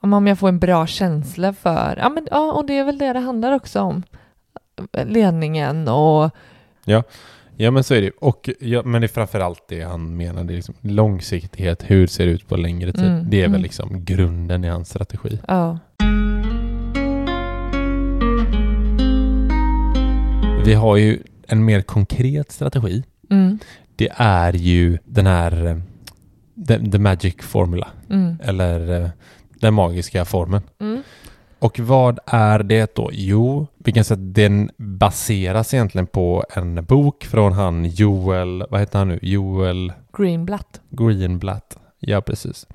Om 0.00 0.26
jag 0.26 0.38
får 0.38 0.48
en 0.48 0.58
bra 0.58 0.86
känsla 0.86 1.52
för, 1.52 1.96
ja 1.96 2.08
men 2.08 2.26
ja 2.30 2.52
och 2.52 2.66
det 2.66 2.78
är 2.78 2.84
väl 2.84 2.98
det 2.98 3.12
det 3.12 3.18
handlar 3.20 3.52
också 3.52 3.80
om. 3.80 4.02
Ledningen 5.06 5.88
och 5.88 6.30
Ja, 7.56 7.70
men 7.70 7.84
så 7.84 7.94
är 7.94 8.00
det. 8.00 8.10
Och, 8.10 8.50
ja, 8.60 8.82
men 8.84 9.00
det 9.00 9.06
är 9.06 9.08
framförallt 9.08 9.68
det 9.68 9.82
han 9.82 10.16
menar. 10.16 10.44
Det 10.44 10.52
är 10.52 10.56
liksom 10.56 10.74
långsiktighet. 10.80 11.82
Hur 11.86 12.06
ser 12.06 12.26
det 12.26 12.32
ut 12.32 12.48
på 12.48 12.56
längre 12.56 12.92
tid? 12.92 13.04
Mm, 13.04 13.30
det 13.30 13.36
är 13.36 13.42
väl 13.42 13.48
mm. 13.50 13.62
liksom 13.62 14.04
grunden 14.04 14.64
i 14.64 14.68
hans 14.68 14.88
strategi. 14.88 15.38
ja. 15.48 15.78
Vi 20.64 20.74
har 20.74 20.96
ju 20.96 21.18
en 21.46 21.64
mer 21.64 21.82
konkret 21.82 22.52
strategi. 22.52 23.04
Mm, 23.30 23.58
Det 23.96 24.08
är 24.16 24.52
ju 24.52 24.98
den 25.04 25.26
här 25.26 25.66
eh, 25.66 25.76
the, 26.66 26.90
the 26.90 26.98
magic 26.98 27.34
formula. 27.40 27.88
mm, 28.10 28.36
Eller 28.42 29.02
eh, 29.04 29.08
den 29.60 29.74
magiska 29.74 30.24
formeln. 30.24 30.62
mm. 30.80 31.02
Och 31.58 31.80
vad 31.80 32.18
är 32.26 32.62
det 32.62 32.94
då? 32.94 33.10
Jo, 33.12 33.66
vi 33.78 33.92
kan 33.92 34.04
säga 34.04 34.18
att 34.20 34.34
den 34.34 34.70
baseras 34.76 35.74
egentligen 35.74 36.06
på 36.06 36.44
en 36.50 36.84
bok 36.84 37.24
från 37.24 37.52
han 37.52 37.84
Joel, 37.84 38.64
vad 38.70 38.80
heter 38.80 38.98
han 38.98 39.08
nu? 39.08 39.18
Joel 39.22 39.92
Greenblatt. 40.16 40.80
Greenblatt. 40.90 41.78
Ja, 41.98 42.20
precis. 42.20 42.66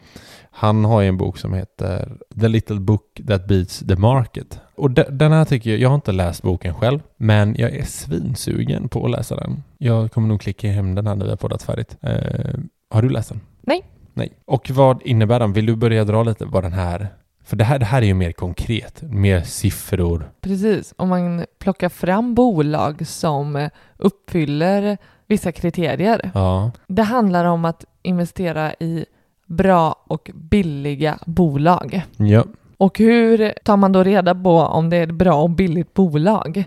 Han 0.51 0.85
har 0.85 1.01
ju 1.01 1.07
en 1.07 1.17
bok 1.17 1.37
som 1.37 1.53
heter 1.53 2.17
The 2.41 2.47
Little 2.47 2.79
Book 2.79 3.21
That 3.27 3.47
Beats 3.47 3.79
the 3.79 3.95
Market. 3.95 4.59
Och 4.75 4.91
de, 4.91 5.03
den 5.09 5.31
här 5.31 5.45
tycker 5.45 5.69
jag, 5.69 5.79
jag 5.79 5.89
har 5.89 5.95
inte 5.95 6.11
läst 6.11 6.41
boken 6.41 6.73
själv, 6.73 6.99
men 7.17 7.55
jag 7.57 7.75
är 7.75 7.85
svinsugen 7.85 8.89
på 8.89 9.05
att 9.05 9.11
läsa 9.11 9.35
den. 9.35 9.63
Jag 9.77 10.11
kommer 10.11 10.27
nog 10.27 10.41
klicka 10.41 10.71
hem 10.71 10.95
den 10.95 11.07
här 11.07 11.15
när 11.15 11.25
vi 11.25 11.31
har 11.31 11.37
poddat 11.37 11.63
färdigt. 11.63 11.97
Eh, 12.01 12.59
har 12.89 13.01
du 13.01 13.09
läst 13.09 13.29
den? 13.29 13.41
Nej. 13.61 13.85
Nej. 14.17 14.33
Och 14.45 14.69
vad 14.69 15.01
innebär 15.01 15.39
den? 15.39 15.53
Vill 15.53 15.65
du 15.65 15.75
börja 15.75 16.03
dra 16.03 16.23
lite 16.23 16.45
vad 16.45 16.63
den 16.63 16.73
här... 16.73 17.07
För 17.43 17.55
det 17.55 17.63
här, 17.63 17.79
det 17.79 17.85
här 17.85 18.01
är 18.01 18.05
ju 18.05 18.13
mer 18.13 18.31
konkret, 18.31 19.01
mer 19.01 19.41
siffror. 19.41 20.31
Precis, 20.41 20.93
om 20.97 21.09
man 21.09 21.45
plockar 21.59 21.89
fram 21.89 22.35
bolag 22.35 23.07
som 23.07 23.69
uppfyller 23.97 24.97
vissa 25.27 25.51
kriterier. 25.51 26.31
Ja, 26.33 26.71
Det 26.87 27.01
handlar 27.03 27.45
om 27.45 27.65
att 27.65 27.85
investera 28.01 28.73
i 28.73 29.05
bra 29.45 29.95
och 30.07 30.31
billiga 30.33 31.19
bolag. 31.25 32.01
ja. 32.17 32.43
Och 32.77 32.97
hur 32.97 33.53
tar 33.63 33.77
man 33.77 33.91
då 33.91 34.03
reda 34.03 34.35
på 34.35 34.59
om 34.59 34.89
det 34.89 34.97
är 34.97 35.03
ett 35.03 35.11
bra 35.15 35.41
och 35.41 35.49
billigt 35.49 35.93
bolag? 35.93 36.63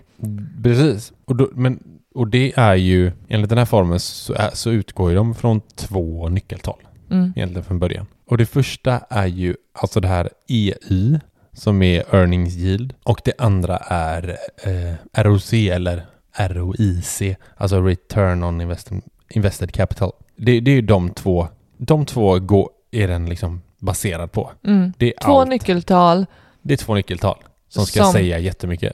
Precis. 0.63 1.13
Och, 1.25 1.35
då, 1.35 1.49
men, 1.53 1.83
och 2.15 2.27
det 2.27 2.53
är 2.55 2.75
ju, 2.75 3.11
enligt 3.27 3.49
den 3.49 3.57
här 3.57 3.65
formen 3.65 3.99
så, 3.99 4.33
är, 4.33 4.49
så 4.53 4.71
utgår 4.71 5.09
ju 5.09 5.15
de 5.15 5.35
från 5.35 5.61
två 5.75 6.29
nyckeltal. 6.29 6.75
Mm. 7.11 7.33
egentligen 7.35 7.63
från 7.63 7.79
början. 7.79 8.05
Och 8.27 8.37
det 8.37 8.45
första 8.45 8.99
är 9.09 9.27
ju 9.27 9.55
alltså 9.73 9.99
det 9.99 10.07
här 10.07 10.29
EY 10.47 11.19
som 11.53 11.81
är 11.81 12.15
earnings 12.15 12.55
yield 12.55 12.93
och 13.03 13.21
det 13.25 13.33
andra 13.37 13.77
är 13.77 14.37
eh, 14.63 15.23
ROC 15.23 15.53
eller 15.53 16.05
ROIC, 16.33 17.21
alltså 17.57 17.81
return 17.81 18.43
on 18.43 18.61
invest- 18.61 19.01
invested 19.29 19.71
capital. 19.71 20.11
Det, 20.35 20.59
det 20.59 20.71
är 20.71 20.75
ju 20.75 20.81
de 20.81 21.09
två, 21.09 21.47
de 21.77 22.05
två 22.05 22.39
går, 22.39 22.69
är 22.91 23.07
den 23.07 23.25
liksom 23.25 23.61
baserad 23.79 24.31
på. 24.31 24.51
Mm. 24.63 24.93
Det 24.97 25.13
är 25.15 25.23
Två 25.25 25.39
allt. 25.39 25.49
nyckeltal, 25.49 26.25
Det 26.61 26.73
är 26.73 26.77
två 26.77 26.95
nyckeltal 26.95 27.37
som 27.69 27.85
ska 27.85 28.03
Som- 28.03 28.13
säga 28.13 28.39
jättemycket. 28.39 28.93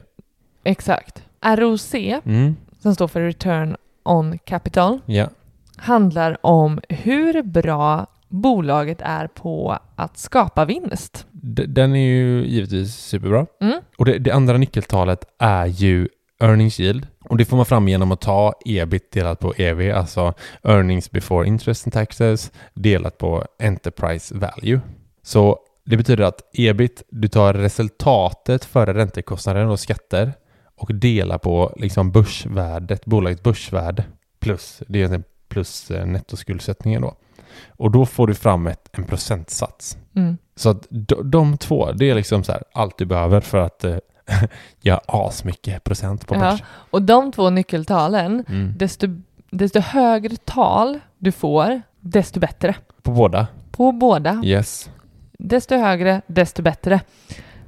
exakt. 0.64 1.24
ROC, 1.42 1.94
Mm, 2.26 2.56
som 2.80 2.96
står 2.96 3.08
för 3.08 3.22
Return 3.22 3.76
on 4.04 4.38
Capital, 4.38 5.00
ja. 5.06 5.30
Handlar 5.78 6.38
om 6.46 6.80
hur 6.90 7.44
bra 7.44 8.08
bolaget 8.30 9.02
är 9.02 9.28
på 9.28 9.80
att 9.96 10.18
skapa 10.18 10.66
vinst. 10.66 11.28
Den 11.68 11.96
är 11.96 12.08
ju 12.08 12.46
givetvis 12.48 12.96
superbra. 12.96 13.46
Mm. 13.62 13.80
Och 13.98 14.06
det, 14.06 14.18
det 14.18 14.32
andra 14.32 14.58
nyckeltalet 14.58 15.26
är 15.40 15.66
ju 15.66 16.08
earnings 16.40 16.80
yield. 16.80 17.08
Och 17.30 17.38
det 17.38 17.46
får 17.46 17.58
man 17.58 17.66
fram 17.66 17.88
genom 17.88 18.12
att 18.12 18.22
ta 18.22 18.54
ebit 18.66 19.12
delat 19.12 19.40
på 19.40 19.54
ev, 19.58 19.96
alltså 19.96 20.34
earnings 20.64 21.12
before 21.12 21.48
interest 21.48 21.88
and 21.88 21.94
taxes 21.94 22.52
delat 22.74 23.18
på 23.18 23.46
enterprise 23.60 24.36
value. 24.36 24.80
Så 25.24 25.60
det 25.86 25.98
betyder 25.98 26.24
att 26.24 26.42
ebit, 26.54 27.04
du 27.10 27.28
tar 27.28 27.54
resultatet 27.54 28.66
före 28.66 28.94
räntekostnader 28.94 29.68
och 29.68 29.80
skatter 29.80 30.34
och 30.76 30.96
delar 30.96 31.38
på 31.38 31.74
liksom 31.78 32.12
börsvärdet, 32.12 33.06
bolagets 33.06 33.44
börsvärde 33.44 34.04
plus, 34.40 34.84
det 34.88 34.98
är 34.98 35.00
egentligen 35.00 35.24
plus 35.50 35.92
eh, 35.92 36.06
nettoskuldsättningen 36.06 37.02
då. 37.02 37.16
Och 37.70 37.92
då 37.92 38.06
får 38.06 38.28
du 38.28 38.36
fram 38.36 38.68
ett, 38.68 38.90
en 38.92 39.04
procentsats. 39.04 39.98
Mm. 40.16 40.38
Så 40.56 40.70
att 40.70 40.88
de, 40.90 41.32
de 41.32 41.58
två, 41.58 41.92
det 41.92 42.10
är 42.10 42.16
liksom 42.16 42.44
så 42.44 42.52
här 42.52 42.64
allt 42.74 42.98
du 42.98 43.06
behöver 43.06 43.42
för 43.42 43.58
att 43.58 43.84
eh, 43.84 43.98
göra 44.82 45.00
asmycket 45.08 45.84
procent 45.84 46.28
på 46.28 46.36
Ja. 46.36 46.40
börsen. 46.40 46.66
Och 46.68 47.02
de 47.02 47.32
två 47.32 47.50
nyckeltalen, 47.50 48.46
Mm. 48.50 48.74
desto 48.78 49.08
desto 49.52 49.80
högre 49.80 50.36
tal 50.36 51.00
du 51.18 51.32
får, 51.32 51.82
desto 52.00 52.40
bättre. 52.40 52.76
På 53.02 53.12
båda? 53.12 53.48
På 53.72 53.92
båda. 53.92 54.42
Yes. 54.46 54.90
Desto 55.40 55.76
högre, 55.76 56.22
desto 56.28 56.62
bättre. 56.62 57.02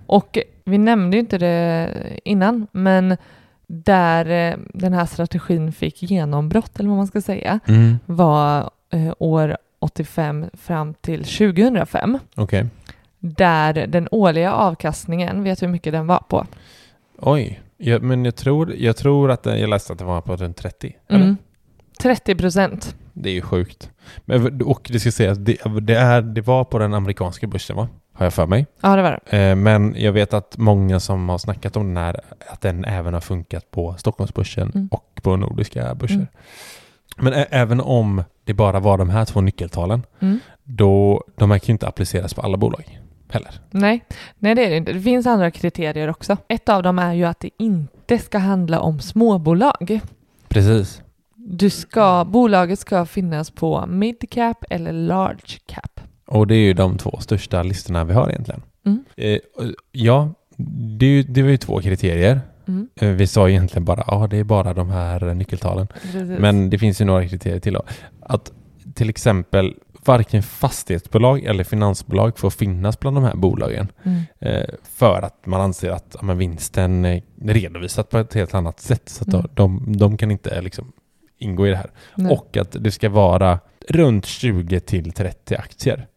Och 0.06 0.38
vi 0.66 0.78
nämnde 0.78 1.18
ju 1.18 1.22
inte 1.22 1.38
det 1.38 1.90
innan, 2.24 2.68
men 2.72 3.18
där 3.68 4.52
eh, 4.52 4.58
den 4.74 4.94
här 4.94 5.06
strategin 5.06 5.72
fick 5.72 6.04
genombrott, 6.04 6.80
eller 6.80 6.90
vad 6.90 6.98
man 6.98 7.08
ska 7.08 7.22
säga, 7.22 7.60
Mm. 7.68 8.00
var 8.06 8.70
eh, 8.94 9.14
år 9.20 9.58
85 9.80 10.46
fram 10.54 10.94
till 10.94 11.24
2005. 11.24 12.20
Okej. 12.36 12.66
Där 13.20 13.74
den 13.88 14.08
årliga 14.12 14.54
avkastningen, 14.54 15.44
vet 15.44 15.60
du 15.60 15.66
hur 15.66 15.72
mycket 15.72 15.94
den 15.94 16.08
var 16.08 16.20
på? 16.30 16.46
Oj. 17.20 17.62
Ja, 17.78 18.00
men 18.00 18.26
jag 18.26 18.36
tror, 18.36 18.74
jag 18.76 18.98
tror 18.98 19.32
att 19.32 19.46
jag 19.46 19.70
läste 19.70 19.94
att 19.94 20.00
det 20.00 20.06
var 20.06 20.22
på 20.22 20.36
runt 20.36 20.58
30. 20.58 20.96
Eller? 21.10 21.24
Mm. 21.24 21.38
30 22.02 22.36
procent. 22.36 22.96
Det 23.14 23.30
är 23.30 23.34
ju 23.34 23.42
sjukt. 23.42 23.90
Men, 24.26 24.62
och 24.62 24.90
det 24.94 25.00
ska 25.00 25.12
sägas, 25.12 25.38
det, 25.38 25.58
det, 25.82 25.96
är, 25.96 26.22
det 26.22 26.42
var 26.42 26.64
på 26.64 26.80
den 26.80 26.94
amerikanska 26.94 27.48
börsen 27.48 27.76
va? 27.76 27.88
Har 28.18 28.26
jag 28.26 28.34
för 28.34 28.48
mig. 28.48 28.66
Ja, 28.82 28.96
det 28.96 29.02
var 29.02 29.20
det. 29.30 29.38
Eh, 29.50 29.56
men 29.56 29.96
jag 29.98 30.12
vet 30.12 30.34
att 30.34 30.58
många 30.58 31.00
som 31.00 31.30
har 31.30 31.38
snackat 31.38 31.76
om 31.78 31.88
den 31.88 31.98
här, 32.04 32.20
att 32.48 32.62
den 32.62 32.86
även 32.86 33.14
har 33.14 33.22
funkat 33.22 33.72
på 33.72 33.96
Stockholmsbörsen 33.98 34.72
Mm. 34.76 34.88
och 34.92 35.20
på 35.24 35.36
nordiska 35.36 35.96
börser. 35.96 36.16
Mm. 36.16 36.28
Men 37.18 37.34
även 37.50 37.82
om 37.82 38.24
det 38.44 38.54
bara 38.54 38.80
var 38.80 38.98
de 38.98 39.10
här 39.10 39.26
två 39.26 39.42
nyckeltalen, 39.42 40.04
Mm. 40.20 40.40
då 40.64 41.24
de 41.36 41.52
här 41.52 41.60
kan 41.60 41.66
ju 41.68 41.72
inte 41.72 41.88
appliceras 41.88 42.34
på 42.34 42.42
alla 42.42 42.58
bolag 42.58 43.00
heller. 43.30 43.52
Nej, 43.72 44.06
nej 44.38 44.56
det 44.56 44.66
är 44.66 44.70
det 44.70 44.78
inte. 44.78 44.94
Det 44.94 45.02
finns 45.02 45.28
andra 45.28 45.52
kriterier 45.52 46.08
också. 46.10 46.38
Ett 46.48 46.70
av 46.70 46.84
dem 46.84 47.00
är 47.00 47.14
ju 47.14 47.26
att 47.26 47.40
det 47.40 47.50
inte 47.60 48.18
ska 48.20 48.38
handla 48.38 48.80
om 48.80 49.00
småbolag. 49.00 50.00
Precis. 50.48 51.02
Du 51.36 51.70
ska, 51.70 52.26
bolaget 52.26 52.80
ska 52.80 53.06
finnas 53.06 53.52
på 53.52 53.86
mid 53.86 54.30
cap 54.30 54.64
eller 54.70 54.92
large 54.92 55.58
cap. 55.66 55.97
Och 56.28 56.48
det 56.48 56.56
är 56.56 56.60
ju 56.60 56.74
de 56.74 56.98
två 56.98 57.18
största 57.20 57.64
listorna 57.64 58.04
vi 58.04 58.14
har 58.14 58.30
egentligen. 58.30 58.62
Mm. 58.86 59.06
Eh, 59.18 59.40
ja, 59.92 60.30
det, 60.98 61.24
det 61.24 61.42
var 61.44 61.50
ju 61.50 61.58
två 61.58 61.82
kriterier. 61.82 62.42
Mm. 62.68 62.88
Eh, 62.96 63.10
vi 63.10 63.28
sa 63.28 63.50
egentligen 63.50 63.86
bara, 63.86 64.04
ja 64.08 64.28
det 64.28 64.38
är 64.38 64.44
bara 64.44 64.74
de 64.74 64.90
här 64.90 65.34
nyckeltalen. 65.34 65.88
Precis. 65.88 66.40
Men 66.40 66.70
det 66.70 66.78
finns 66.78 67.02
ju 67.02 67.06
några 67.06 67.28
kriterier 67.28 67.60
till 67.60 67.74
då. 67.74 67.84
Att 68.22 68.52
till 68.94 69.10
exempel 69.10 69.76
varken 70.06 70.44
fastighetsbolag 70.44 71.44
eller 71.44 71.64
finansbolag 71.64 72.38
får 72.40 72.50
finnas 72.50 73.00
bland 73.00 73.18
de 73.18 73.24
här 73.24 73.36
bolagen. 73.36 73.88
Mm. 74.04 74.22
Eh, 74.40 74.66
för 74.84 75.22
att 75.22 75.46
man 75.46 75.62
anser 75.62 75.92
att 75.92 76.16
ja, 76.20 76.24
men 76.24 76.38
vinsten 76.38 77.06
är 77.06 77.22
redovisat 77.42 78.10
på 78.10 78.18
ett 78.18 78.34
helt 78.34 78.54
annat 78.54 78.80
sätt. 78.80 79.10
Så 79.10 79.24
att 79.24 79.34
Mm. 79.34 79.48
de, 79.54 79.98
de 79.98 80.18
kan 80.18 80.32
inte 80.32 80.62
liksom 80.62 80.92
ingå 81.38 81.68
i 81.68 81.70
det 81.70 81.76
här. 81.76 81.92
Nej. 82.16 82.32
Och 82.32 82.58
att 82.58 82.76
det 82.80 82.92
ska 82.92 83.10
vara 83.10 83.60
runt 83.90 84.26
20 84.26 84.80
till 84.80 85.12
30 85.12 85.56
aktier. 85.56 86.08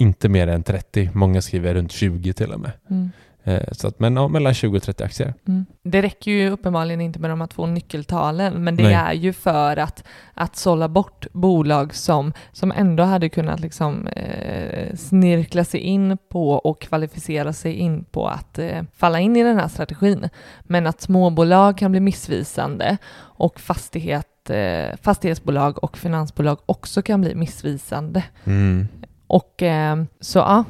Mm. 0.00 0.08
Inte 0.08 0.28
mer 0.28 0.46
än 0.46 0.62
30. 0.62 1.10
Många 1.14 1.42
skriver 1.42 1.74
runt 1.74 1.92
20 1.92 2.32
till 2.32 2.52
och 2.52 2.60
med. 2.60 2.72
Mm. 2.90 3.10
Eh, 3.44 3.62
så 3.72 3.88
att, 3.88 4.00
men 4.00 4.16
ja, 4.16 4.28
mellan 4.28 4.54
20 4.54 4.76
och 4.76 4.82
30 4.82 5.04
aktier. 5.04 5.34
Mm. 5.48 5.66
Det 5.82 6.02
räcker 6.02 6.30
ju 6.30 6.50
uppenbarligen 6.50 7.00
inte 7.00 7.18
med 7.18 7.30
de 7.30 7.40
här 7.40 7.48
två 7.48 7.66
nyckeltalen, 7.66 8.64
men 8.64 8.76
det 8.76 8.82
Nej. 8.82 8.94
är 8.94 9.12
ju 9.12 9.32
för 9.32 9.76
att, 9.76 10.04
att 10.34 10.56
sålla 10.56 10.88
bort 10.88 11.26
bolag 11.32 11.94
som, 11.94 12.32
som 12.52 12.72
ändå 12.72 13.02
hade 13.02 13.28
kunnat 13.28 13.60
liksom, 13.60 14.06
eh, 14.06 14.96
snirkla 14.96 15.64
sig 15.64 15.80
in 15.80 16.18
på 16.30 16.52
och 16.52 16.80
kvalificera 16.80 17.52
sig 17.52 17.74
in 17.74 18.04
på 18.04 18.28
att 18.28 18.58
eh, 18.58 18.82
falla 18.96 19.20
in 19.20 19.36
i 19.36 19.42
den 19.42 19.58
här 19.58 19.68
strategin. 19.68 20.28
Men 20.62 20.86
att 20.86 21.00
småbolag 21.00 21.78
kan 21.78 21.90
bli 21.90 22.00
missvisande 22.00 22.96
och 23.18 23.60
fastighet, 23.60 24.50
eh, 24.50 24.96
fastighetsbolag 25.02 25.84
och 25.84 25.98
finansbolag 25.98 26.58
också 26.66 27.02
kan 27.02 27.20
bli 27.20 27.34
missvisande. 27.34 28.24
Och 29.30 29.62
eh, 29.62 30.02
så 30.20 30.38
ja, 30.38 30.64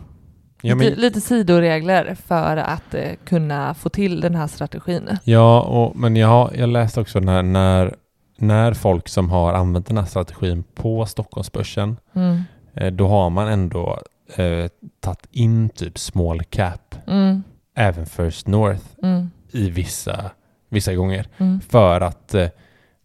Ja, 0.62 0.74
lite, 0.74 0.90
men, 0.90 1.00
lite 1.00 1.20
sidoregler 1.20 2.14
för 2.14 2.56
att 2.56 2.94
eh, 2.94 3.10
kunna 3.24 3.74
få 3.74 3.88
till 3.88 4.20
den 4.20 4.34
här 4.34 4.46
strategin. 4.46 5.08
ja 5.24 5.60
och, 5.62 5.96
men 5.96 6.16
jag, 6.16 6.56
jag 6.56 6.68
läste 6.68 7.00
också 7.00 7.20
när, 7.20 7.42
när, 7.42 7.94
när 8.38 8.74
folk 8.74 9.08
som 9.08 9.30
har 9.30 9.52
använt 9.52 9.86
den 9.86 9.96
här 9.98 10.04
strategin 10.04 10.64
på 10.74 11.06
Stockholmsbörsen, 11.06 11.96
Mm. 12.14 12.42
eh, 12.74 12.92
då 12.92 13.08
har 13.08 13.30
man 13.30 13.48
ändå 13.48 13.98
eh, 14.36 14.66
tagit 15.00 15.26
in 15.30 15.68
typ 15.68 15.98
small 15.98 16.42
cap, 16.44 16.94
Mm. 17.06 17.42
även 17.76 18.06
First 18.06 18.46
North, 18.46 18.84
Mm. 19.02 19.30
i 19.52 19.70
vissa, 19.70 20.30
vissa 20.68 20.94
gånger. 20.94 21.26
Mm. 21.38 21.60
För 21.60 22.00
att 22.00 22.34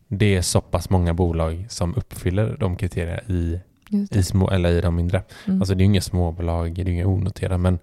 det 0.07 0.35
är 0.35 0.41
så 0.41 0.61
pass 0.61 0.89
många 0.89 1.13
bolag 1.13 1.65
som 1.69 1.95
uppfyller 1.95 2.57
de 2.59 2.75
kriterierna 2.75 3.21
i. 3.27 3.59
i, 4.11 4.23
små, 4.23 4.49
eller 4.49 4.71
i 4.71 4.81
de 4.81 4.95
mindre. 4.95 5.23
Mm. 5.45 5.61
Alltså 5.61 5.75
det 5.75 5.79
är 5.81 5.85
ju 5.85 5.91
inga 5.91 6.01
småbolag, 6.01 6.73
det 6.75 6.81
är 6.81 6.89
inga 6.89 7.07
onoterade, 7.07 7.57
men 7.57 7.79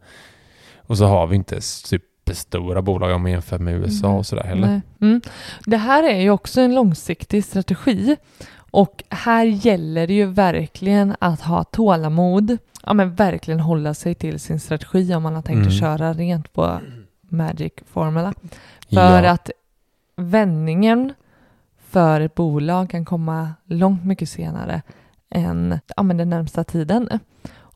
och 0.77 0.99
så 0.99 1.05
har 1.07 1.27
vi 1.27 1.37
inte 1.37 1.61
superstora 1.61 2.83
bolag 2.83 3.15
om 3.15 3.23
man 3.23 3.31
jämför 3.31 3.59
med 3.59 3.75
USA 3.75 4.09
Nej. 4.09 4.19
och 4.19 4.27
sådär 4.27 4.43
heller. 4.43 4.83
Mm. 5.01 5.21
Det 5.67 5.77
här 5.77 6.03
är 6.03 6.21
ju 6.21 6.31
också 6.31 6.61
en 6.61 6.75
långsiktig 6.75 7.45
strategi 7.45 8.17
och 8.55 9.03
här 9.09 9.45
gäller 9.45 10.07
det 10.07 10.15
ju 10.15 10.27
verkligen 10.27 11.17
att 11.19 11.41
ha 11.41 11.65
tålamod, 11.65 12.59
ja 12.87 12.95
men 12.95 13.15
verkligen 13.15 13.61
hålla 13.61 13.95
sig 13.95 14.15
till 14.15 14.41
sin 14.41 14.61
strategi 14.61 15.15
om 15.15 15.23
man 15.23 15.35
har 15.35 15.43
tänkt 15.43 15.57
Mm. 15.57 15.69
att 15.69 15.79
köra 15.81 16.13
rent 16.13 16.53
på 16.53 16.81
Magic 17.29 17.73
Formula. 17.93 18.35
För 18.91 19.23
ja. 19.23 19.31
att 19.31 19.51
vändningen 20.17 21.13
för 21.89 22.21
ett 22.21 22.35
bolag 22.35 22.91
kan 22.91 23.05
komma 23.05 23.55
långt 23.65 24.05
mycket 24.05 24.29
senare 24.29 24.83
än 25.35 25.79
ja, 25.97 26.03
men 26.03 26.17
den 26.17 26.31
närmsta 26.31 26.65
tiden. 26.65 27.09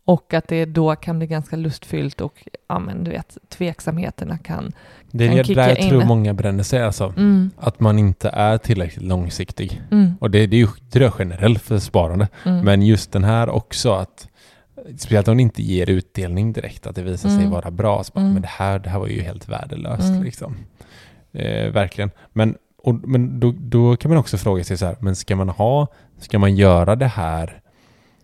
Och 0.05 0.35
att 0.35 0.49
det 0.49 0.64
då 0.64 0.97
kan 0.97 1.19
bli 1.19 1.27
ganska 1.27 1.57
lustfyllt 1.57 2.21
och 2.21 2.49
ja, 2.69 2.79
men 2.79 3.05
du 3.05 3.11
vet, 3.11 3.38
tveksamheterna 3.49 4.38
kan... 4.38 4.73
det 5.11 5.29
kan 5.29 5.38
är 5.38 5.45
kicka 5.45 5.61
där 5.61 5.69
jag 5.69 5.88
tror 5.88 6.03
in. 6.03 6.09
många 6.09 6.35
bränner 6.35 6.62
sig 6.62 6.83
alltså. 6.83 7.14
Mm, 7.16 7.51
Att 7.59 7.81
man 7.81 7.99
inte 7.99 8.29
är 8.29 8.59
tillräckligt 8.59 9.05
långsiktig. 9.05 9.83
mm, 9.90 10.14
Och 10.21 10.31
det, 10.31 10.47
det 10.47 10.57
är 10.57 10.59
ju 10.61 10.66
det 10.81 10.90
tror 10.90 11.05
jag 11.05 11.12
generellt 11.19 11.62
för 11.62 11.79
sparande. 11.79 12.29
mm. 12.45 12.64
Men 12.64 12.83
just 12.83 13.12
den 13.12 13.25
här 13.25 13.49
också 13.49 13.92
att 13.92 14.29
Speciellt 14.99 15.29
om 15.29 15.37
det 15.37 15.42
inte 15.42 15.62
ger 15.62 15.90
utdelning 15.90 16.53
direkt, 16.53 16.87
att 16.87 16.95
det 16.97 17.03
visar 17.03 17.29
sig 17.29 17.38
Mm. 17.38 17.51
vara 17.51 17.71
bra. 17.71 18.05
Så 18.05 18.12
bara, 18.14 18.21
Mm. 18.21 18.33
Men 18.33 18.42
det 18.42 18.49
här, 18.49 18.79
det 18.79 18.90
här 18.90 18.99
var 18.99 19.07
ju 19.07 19.21
helt 19.23 19.49
värdelöst. 19.49 20.09
Mm. 20.09 20.23
Liksom. 20.23 20.57
Eh, 21.33 21.71
verkligen. 21.73 22.11
Men, 22.33 22.57
och, 22.83 22.95
men 22.95 23.40
då, 23.40 23.55
då 23.59 23.97
kan 23.97 24.09
man 24.09 24.19
också 24.19 24.37
fråga 24.38 24.64
sig 24.64 24.77
så 24.79 24.87
här, 24.87 24.97
men 25.01 25.16
ska 25.16 25.37
man 25.37 25.49
ha, 25.49 25.87
ska 26.18 26.38
man 26.38 26.57
göra 26.57 26.96
det 26.96 27.07
här, 27.07 27.61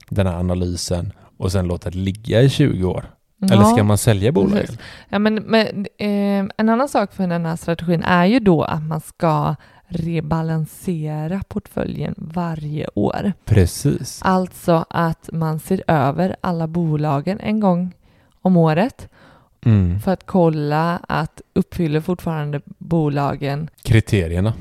den 0.08 0.26
här 0.26 0.34
analysen 0.34 1.12
och 1.36 1.52
sen 1.52 1.66
låta 1.66 1.90
det 1.90 1.98
ligga 1.98 2.42
i 2.42 2.50
20 2.50 2.84
år? 2.84 3.04
Eller 3.42 3.56
Ja. 3.62 3.64
ska 3.64 3.84
man 3.84 3.98
sälja 3.98 4.32
bolaget? 4.32 4.78
Ja, 5.08 5.18
men, 5.18 5.34
men, 5.34 5.86
eh, 5.98 6.46
en 6.58 6.68
annan 6.68 6.88
sak 6.88 7.12
för 7.12 7.26
den 7.26 7.46
här 7.46 7.56
strategin 7.56 8.02
är 8.02 8.24
ju 8.26 8.38
då 8.40 8.62
att 8.62 8.82
man 8.82 9.00
ska 9.00 9.54
rebalansera 10.32 11.42
portföljen 11.48 12.14
varje 12.16 12.86
år. 12.94 13.32
Precis. 13.44 14.20
Alltså 14.24 14.84
att 14.90 15.28
man 15.32 15.58
ser 15.60 15.82
över 15.86 16.36
alla 16.40 16.66
bolagen 16.66 17.40
en 17.40 17.60
gång 17.60 17.92
om 18.42 18.56
året 18.56 19.08
Mm. 19.66 20.00
för 20.00 20.12
att 20.12 20.26
kolla 20.26 21.00
att 21.08 21.40
uppfyller 21.54 22.00
fortfarande 22.00 22.60
bolagen 22.78 23.70
Kriterierna. 23.82 24.52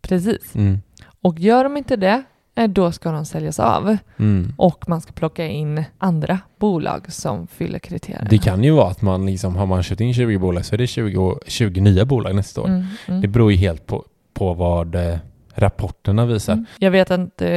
precis. 0.00 0.54
Mm. 0.54 0.78
Och 1.22 1.38
gör 1.38 1.64
de 1.64 1.76
inte 1.76 1.96
det, 1.96 2.22
då 2.66 2.92
ska 2.92 3.12
de 3.12 3.24
säljas 3.24 3.60
av 3.60 3.96
Mm. 4.18 4.52
och 4.56 4.88
man 4.88 5.00
ska 5.00 5.12
plocka 5.12 5.46
in 5.46 5.84
andra 5.98 6.38
bolag 6.58 7.12
som 7.12 7.46
fyller 7.46 7.78
kriterierna. 7.78 8.26
Det 8.30 8.38
kan 8.38 8.64
ju 8.64 8.70
vara 8.70 8.90
att 8.90 9.02
man 9.02 9.26
liksom, 9.26 9.56
har 9.56 9.66
man 9.66 9.82
köpt 9.82 10.00
in 10.00 10.14
20 10.14 10.38
bolag 10.38 10.64
så 10.64 10.74
är 10.74 10.78
det 10.78 10.86
20, 10.86 11.16
år- 11.18 11.40
20 11.46 11.80
nya 11.80 12.04
bolag 12.04 12.34
nästa 12.34 12.60
år. 12.60 12.68
Mm, 12.68 12.84
mm. 13.08 13.20
Det 13.20 13.28
beror 13.28 13.52
ju 13.52 13.58
helt 13.58 13.86
på, 13.86 14.04
på 14.34 14.54
vad 14.54 14.94
eh, 14.94 15.16
rapporterna 15.54 16.26
visar. 16.26 16.52
Mm. 16.52 16.66
Jag 16.78 16.90
vet 16.90 17.10
att 17.10 17.42
eh, 17.42 17.48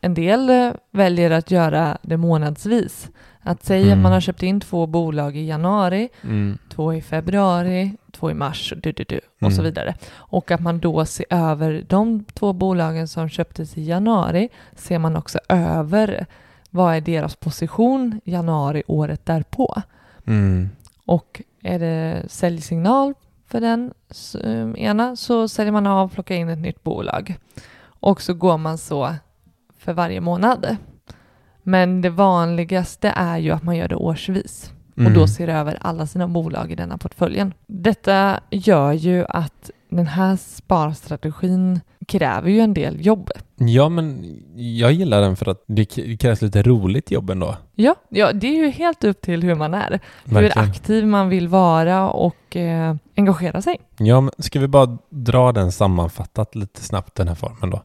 en 0.00 0.14
del 0.14 0.50
eh, 0.50 0.70
väljer 0.90 1.30
att 1.30 1.50
göra 1.50 1.98
det 2.02 2.16
månadsvis. 2.16 3.08
Att 3.40 3.64
säga 3.64 3.86
Mm. 3.86 3.98
att 3.98 4.02
man 4.02 4.12
har 4.12 4.20
köpt 4.20 4.42
in 4.42 4.60
två 4.60 4.86
bolag 4.86 5.36
i 5.36 5.46
januari, 5.46 6.08
Mm. 6.24 6.58
två 6.74 6.94
i 6.94 7.02
februari, 7.02 7.90
två 8.18 8.30
i 8.30 8.34
mars 8.34 8.72
och, 8.72 8.78
du, 8.78 8.92
du, 8.92 9.04
du, 9.08 9.20
och 9.40 9.52
så 9.52 9.60
Mm. 9.60 9.64
vidare. 9.64 9.94
Och 10.14 10.50
att 10.50 10.60
man 10.60 10.78
då 10.78 11.04
ser 11.04 11.26
över 11.30 11.84
de 11.88 12.24
två 12.24 12.52
bolagen 12.52 13.08
som 13.08 13.28
köptes 13.28 13.78
i 13.78 13.82
januari, 13.82 14.48
ser 14.74 14.98
man 14.98 15.16
också 15.16 15.38
över 15.48 16.26
vad 16.70 16.94
är 16.94 17.00
deras 17.00 17.36
position 17.36 18.20
januari 18.24 18.82
året 18.86 19.26
därpå. 19.26 19.82
Mm. 20.26 20.70
Och 21.06 21.42
är 21.62 21.78
det 21.78 22.22
säljsignal 22.28 23.14
för 23.46 23.60
den 23.60 23.94
eh, 24.44 24.70
ena 24.84 25.16
så 25.16 25.48
säljer 25.48 25.72
man 25.72 25.86
av 25.86 26.06
och 26.06 26.12
plockar 26.12 26.34
in 26.34 26.48
ett 26.48 26.58
nytt 26.58 26.82
bolag. 26.82 27.36
Och 28.00 28.22
så 28.22 28.34
går 28.34 28.58
man 28.58 28.78
så 28.78 29.14
för 29.78 29.92
varje 29.92 30.20
månad. 30.20 30.76
Men 31.62 32.02
det 32.02 32.10
vanligaste 32.10 33.12
är 33.16 33.38
ju 33.38 33.50
att 33.50 33.62
man 33.62 33.76
gör 33.76 33.88
det 33.88 33.96
årsvis 33.96 34.72
och 34.96 35.00
Mm. 35.00 35.14
då 35.14 35.26
ser 35.28 35.48
över 35.48 35.78
alla 35.80 36.06
sina 36.06 36.28
bolag 36.28 36.72
i 36.72 36.74
denna 36.74 36.98
portföljen. 36.98 37.54
Detta 37.66 38.40
gör 38.50 38.92
ju 38.92 39.24
att 39.28 39.70
den 39.90 40.06
här 40.06 40.36
sparstrategin 40.36 41.80
kräver 42.08 42.50
ju 42.50 42.60
en 42.60 42.74
del 42.74 43.06
jobb. 43.06 43.30
Ja, 43.56 43.88
men 43.88 44.36
jag 44.56 44.92
gillar 44.92 45.20
den 45.20 45.36
för 45.36 45.48
att 45.50 45.64
det 45.66 45.84
krävs 46.20 46.42
lite 46.42 46.62
roligt 46.62 47.10
jobb 47.10 47.30
ändå. 47.30 47.56
Ja, 47.74 47.94
ja, 48.08 48.32
det 48.32 48.46
är 48.46 48.56
ju 48.64 48.70
helt 48.70 49.04
upp 49.04 49.20
till 49.20 49.42
hur 49.42 49.54
man 49.54 49.74
är. 49.74 50.00
Hur 50.24 50.34
Verkligen. 50.34 50.68
aktiv 50.68 51.06
man 51.06 51.28
vill 51.28 51.48
vara 51.48 52.08
och 52.10 52.56
eh, 52.56 52.94
engagera 53.16 53.62
sig. 53.62 53.80
Ja, 53.98 54.20
men 54.20 54.30
ska 54.38 54.60
vi 54.60 54.68
bara 54.68 54.98
dra 55.10 55.52
den 55.52 55.72
sammanfattat 55.72 56.54
lite 56.54 56.82
snabbt, 56.82 57.14
den 57.14 57.28
här 57.28 57.34
formen 57.34 57.70
då? 57.70 57.82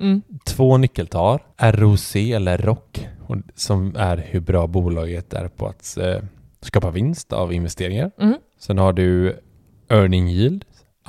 Mm. 0.00 0.22
Två 0.44 0.76
nyckeltal, 0.76 1.38
ROC 1.58 2.16
eller 2.16 2.58
ROC, 2.58 3.06
och- 3.32 3.42
som 3.54 3.96
är 3.96 4.16
hur 4.16 4.40
bra 4.40 4.66
bolaget 4.66 5.32
är 5.32 5.48
på 5.48 5.66
att 5.66 5.96
eh, 5.96 6.16
skapa 6.60 6.90
vinst 6.90 7.32
av 7.32 7.52
investeringar. 7.52 8.10
Mm. 8.18 8.34
Sen 8.58 8.78
har 8.78 8.92
du 8.92 9.40
earning 9.88 10.28
yield, 10.28 10.64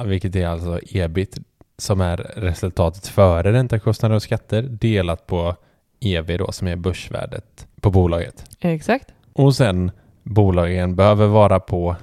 vilket 0.06 0.36
är 0.36 0.48
alltså 0.48 0.80
ebit, 0.90 1.38
som 1.78 2.02
är 2.02 2.18
resultatet 2.18 3.08
före 3.08 3.54
räntekostnader 3.54 4.16
och 4.16 4.22
skatter, 4.24 4.62
delat 4.64 5.28
på 5.28 5.56
EV 6.00 6.38
då, 6.38 6.52
som 6.52 6.68
är 6.68 6.76
börsvärdet 6.76 7.68
på 7.82 7.92
bolaget. 7.92 8.46
Exakt. 8.60 9.08
Och 9.34 9.56
sen 9.56 9.92
bolagen 10.24 10.96
behöver 10.96 11.28
vara 11.28 11.60
på 11.60 11.96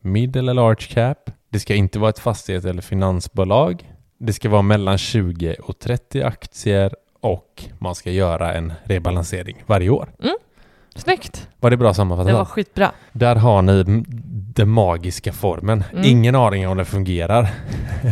mid 0.00 0.36
eller 0.36 0.54
large 0.54 0.86
cap. 0.88 1.30
Det 1.48 1.60
ska 1.60 1.74
inte 1.74 1.98
vara 1.98 2.10
ett 2.10 2.18
fastighet 2.18 2.64
eller 2.64 2.82
finansbolag. 2.82 3.92
Det 4.18 4.32
ska 4.32 4.48
vara 4.48 4.62
mellan 4.62 4.98
20 4.98 5.56
och 5.62 5.78
30 5.78 6.22
aktier 6.22 6.92
och 7.26 7.64
man 7.78 7.94
ska 7.94 8.10
göra 8.10 8.54
en 8.54 8.72
rebalansering 8.84 9.62
varje 9.66 9.90
år. 9.90 10.08
Snyggt. 10.94 11.48
Var 11.60 11.70
det 11.70 11.76
bra 11.76 11.84
Det 11.84 11.88
var 11.88 11.94
sammanfattat? 11.94 12.48
skitbra. 12.48 12.92
Där 13.12 13.36
har 13.36 13.62
ni 13.62 14.04
den 14.54 14.68
magiska 14.68 15.32
formeln. 15.32 15.84
Mm. 15.92 16.04
Ingen 16.04 16.34
aning 16.34 16.68
om 16.68 16.76
den 16.76 16.86
fungerar. 16.86 17.48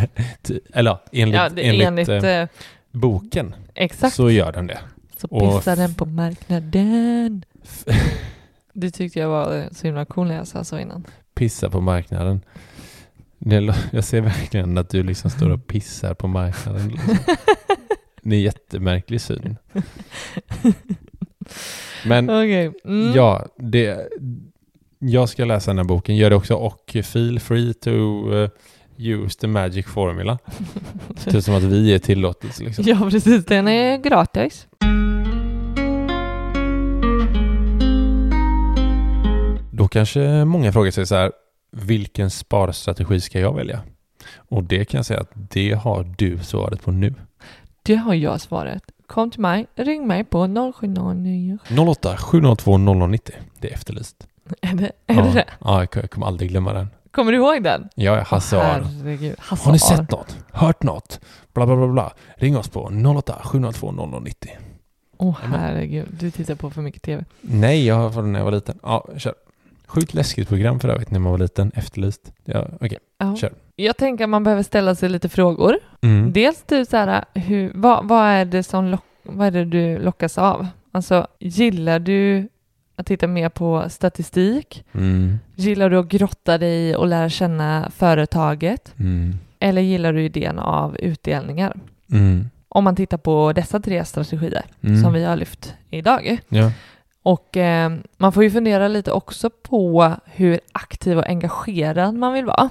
Eller 0.74 0.98
enligt, 1.12 1.37
Ja, 1.37 1.48
det, 1.48 1.68
enligt, 1.68 1.87
enligt, 1.87 2.09
eh, 2.09 2.24
eh, 2.24 2.48
boken 2.92 3.55
exakt. 3.74 4.16
så 4.16 4.31
gör 4.31 4.53
den 4.53 4.66
det. 4.66 4.79
Så 5.16 5.29
pissar 5.29 5.77
den 5.77 5.94
på 5.94 6.07
marknaden. 6.07 7.44
Det 8.72 8.90
tyckte 8.90 9.18
jag 9.18 9.29
var 9.29 9.57
eh, 9.59 9.64
så 9.72 9.87
himla 9.87 10.05
cool 10.05 10.27
när 10.29 10.37
jag 10.37 10.46
sa 10.46 10.64
så 10.64 10.79
innan. 10.79 11.05
Pissa 11.35 11.70
på 11.70 11.81
marknaden. 11.81 12.40
Jag 13.90 14.05
ser 14.05 14.20
verkligen 14.20 14.79
att 14.79 14.90
du 14.90 15.03
liksom 15.03 15.31
står 15.31 15.50
och 15.50 15.66
pissar 15.66 16.14
på 16.14 16.29
marknaden. 16.29 16.88
Liksom. 16.88 17.16
Det 18.25 18.37
är 18.37 18.41
jättemärklig 18.41 19.21
syn. 19.21 19.57
Men 22.07 22.31
Okej. 22.31 22.73
Mm. 22.85 23.13
ja, 23.15 23.47
det, 23.57 24.09
jag 24.99 25.29
ska 25.29 25.45
läsa 25.45 25.71
den 25.71 25.79
här 25.79 25.85
boken, 25.85 26.17
gör 26.17 26.31
det 26.31 26.37
också 26.37 26.55
och 26.55 26.97
feel 27.05 27.41
free 27.41 27.75
to 27.75 27.91
uh, 27.91 28.49
use 28.97 29.41
the 29.41 29.47
magic 29.47 29.87
formula. 29.87 30.39
Typ 31.25 31.45
som 31.45 31.55
att 31.55 31.63
vi 31.63 31.95
är 31.95 31.99
tillåtelse 31.99 32.65
liksom. 32.65 32.85
Ja, 32.87 33.09
precis. 33.11 33.45
Den 33.45 33.69
är 33.69 33.99
gratis. 33.99 34.67
Då 39.73 39.89
kanske 39.89 40.45
många 40.45 40.73
frågar 40.73 40.91
sig 40.91 41.07
så 41.07 41.15
här, 41.15 41.33
vilken 41.73 42.31
sparstrategi 42.31 43.21
ska 43.21 43.41
jag 43.41 43.55
välja? 43.55 43.81
Och 44.37 44.65
det 44.65 44.85
kan 44.85 44.99
jag 44.99 45.07
säga 45.07 45.21
att 45.21 45.31
det 45.35 45.73
har 45.73 46.15
du 46.19 46.39
svaret 46.39 46.83
på 46.83 46.91
nu. 46.91 47.15
Det 47.87 47.94
har 47.94 48.14
jag 48.14 48.40
svaret. 48.40 48.83
Kom 49.07 49.31
till 49.31 49.40
mig, 49.40 49.66
ring 49.75 50.07
mig 50.07 50.25
på 50.25 50.73
0709. 50.75 51.59
08 51.79 52.16
702 52.16 52.79
0090. 52.79 53.35
Det 53.59 53.68
är 53.68 53.75
efterlyst. 53.75 54.27
Är 54.61 54.75
det 54.75 54.92
är 55.07 55.14
ja. 55.14 55.23
det? 55.23 55.33
det? 55.33 55.44
Ja, 55.61 55.87
jag 55.94 56.11
kommer 56.11 56.27
aldrig 56.27 56.51
glömma 56.51 56.73
den. 56.73 56.88
Kommer 57.11 57.33
du 57.33 57.38
ihåg 57.38 57.62
den? 57.62 57.88
Ja, 57.94 58.23
Hasse. 58.23 58.57
Hasse 59.38 59.64
Har 59.64 59.73
ni 59.73 59.79
sett 59.79 60.11
något? 60.11 60.37
Hört 60.53 60.83
något? 60.83 61.20
Bla, 61.53 61.66
bla, 61.66 61.77
bla, 61.77 61.88
bla. 61.88 62.12
Ring 62.37 62.57
oss 62.57 62.68
på 62.68 62.90
08 63.16 63.40
702 63.44 63.92
0090. 63.92 64.51
Åh 65.16 65.37
Amen. 65.44 65.61
herregud, 65.61 66.09
du 66.20 66.31
tittar 66.31 66.55
på 66.55 66.70
för 66.70 66.83
mycket 66.83 67.03
TV. 67.03 67.25
Nej, 67.40 67.87
jag 67.87 67.94
har 67.94 68.11
fått 68.11 68.23
den 68.23 68.33
när 68.33 68.40
jag 68.40 68.44
var 68.44 68.53
liten. 68.53 68.79
Ja, 68.83 69.09
kör. 69.16 69.35
Sjukt 69.94 70.14
läskigt 70.14 70.48
program 70.48 70.80
för 70.80 70.88
övrigt 70.88 71.11
när 71.11 71.18
man 71.20 71.33
var 71.33 71.38
liten. 71.38 71.72
Efterlyst. 71.74 72.33
Ja, 72.44 72.68
okej. 72.80 72.98
Ja. 73.18 73.37
Kör. 73.37 73.52
Jag 73.76 73.96
tänker 73.96 74.24
att 74.24 74.30
man 74.30 74.44
behöver 74.44 74.62
ställa 74.62 74.94
sig 74.94 75.09
lite 75.09 75.28
frågor. 75.28 75.76
Mm. 76.02 76.33
Dels 76.33 76.62
typ 76.62 76.88
så 76.88 76.96
här, 76.96 77.24
hur, 77.35 77.72
vad, 77.74 78.09
vad 78.09 78.26
är 78.26 78.44
det 78.44 78.62
som 78.62 78.87
lock, 78.87 79.04
vad 79.22 79.46
är 79.46 79.50
det 79.50 79.64
du 79.64 79.98
lockas 79.98 80.38
av? 80.38 80.66
Alltså, 80.92 81.26
gillar 81.40 81.98
du 81.98 82.48
att 82.96 83.07
titta 83.07 83.26
mer 83.26 83.48
på 83.48 83.85
statistik? 83.88 84.85
Mm. 84.92 85.38
Gillar 85.54 85.90
du 85.90 85.98
att 85.98 86.09
grotta 86.09 86.59
dig 86.59 86.96
och 86.96 87.07
lära 87.07 87.28
känna 87.28 87.90
företaget? 87.96 88.94
Mm. 88.98 89.35
Eller 89.59 89.83
gillar 89.83 90.12
du 90.12 90.22
idén 90.24 90.59
av 90.59 90.96
utdelningar? 90.98 91.76
Mm. 92.12 92.50
Om 92.68 92.85
man 92.85 92.96
tittar 92.96 93.16
på 93.18 93.52
dessa 93.52 93.80
tre 93.80 94.04
strategier 94.04 94.62
Mm. 94.80 95.02
som 95.02 95.12
vi 95.12 95.24
har 95.24 95.37
lyft 95.37 95.74
idag. 95.90 96.38
Ja. 96.48 96.70
Och 97.25 97.57
eh, 97.57 97.93
man 98.17 98.33
får 98.33 98.45
ju 98.45 98.51
fundera 98.51 98.89
lite 98.89 99.13
också 99.13 99.51
på 99.51 100.13
hur 100.25 100.61
aktiv 100.73 101.19
och 101.19 101.29
engagerad 101.29 102.15
man 102.15 102.33
vill 102.33 102.45
vara. 102.45 102.71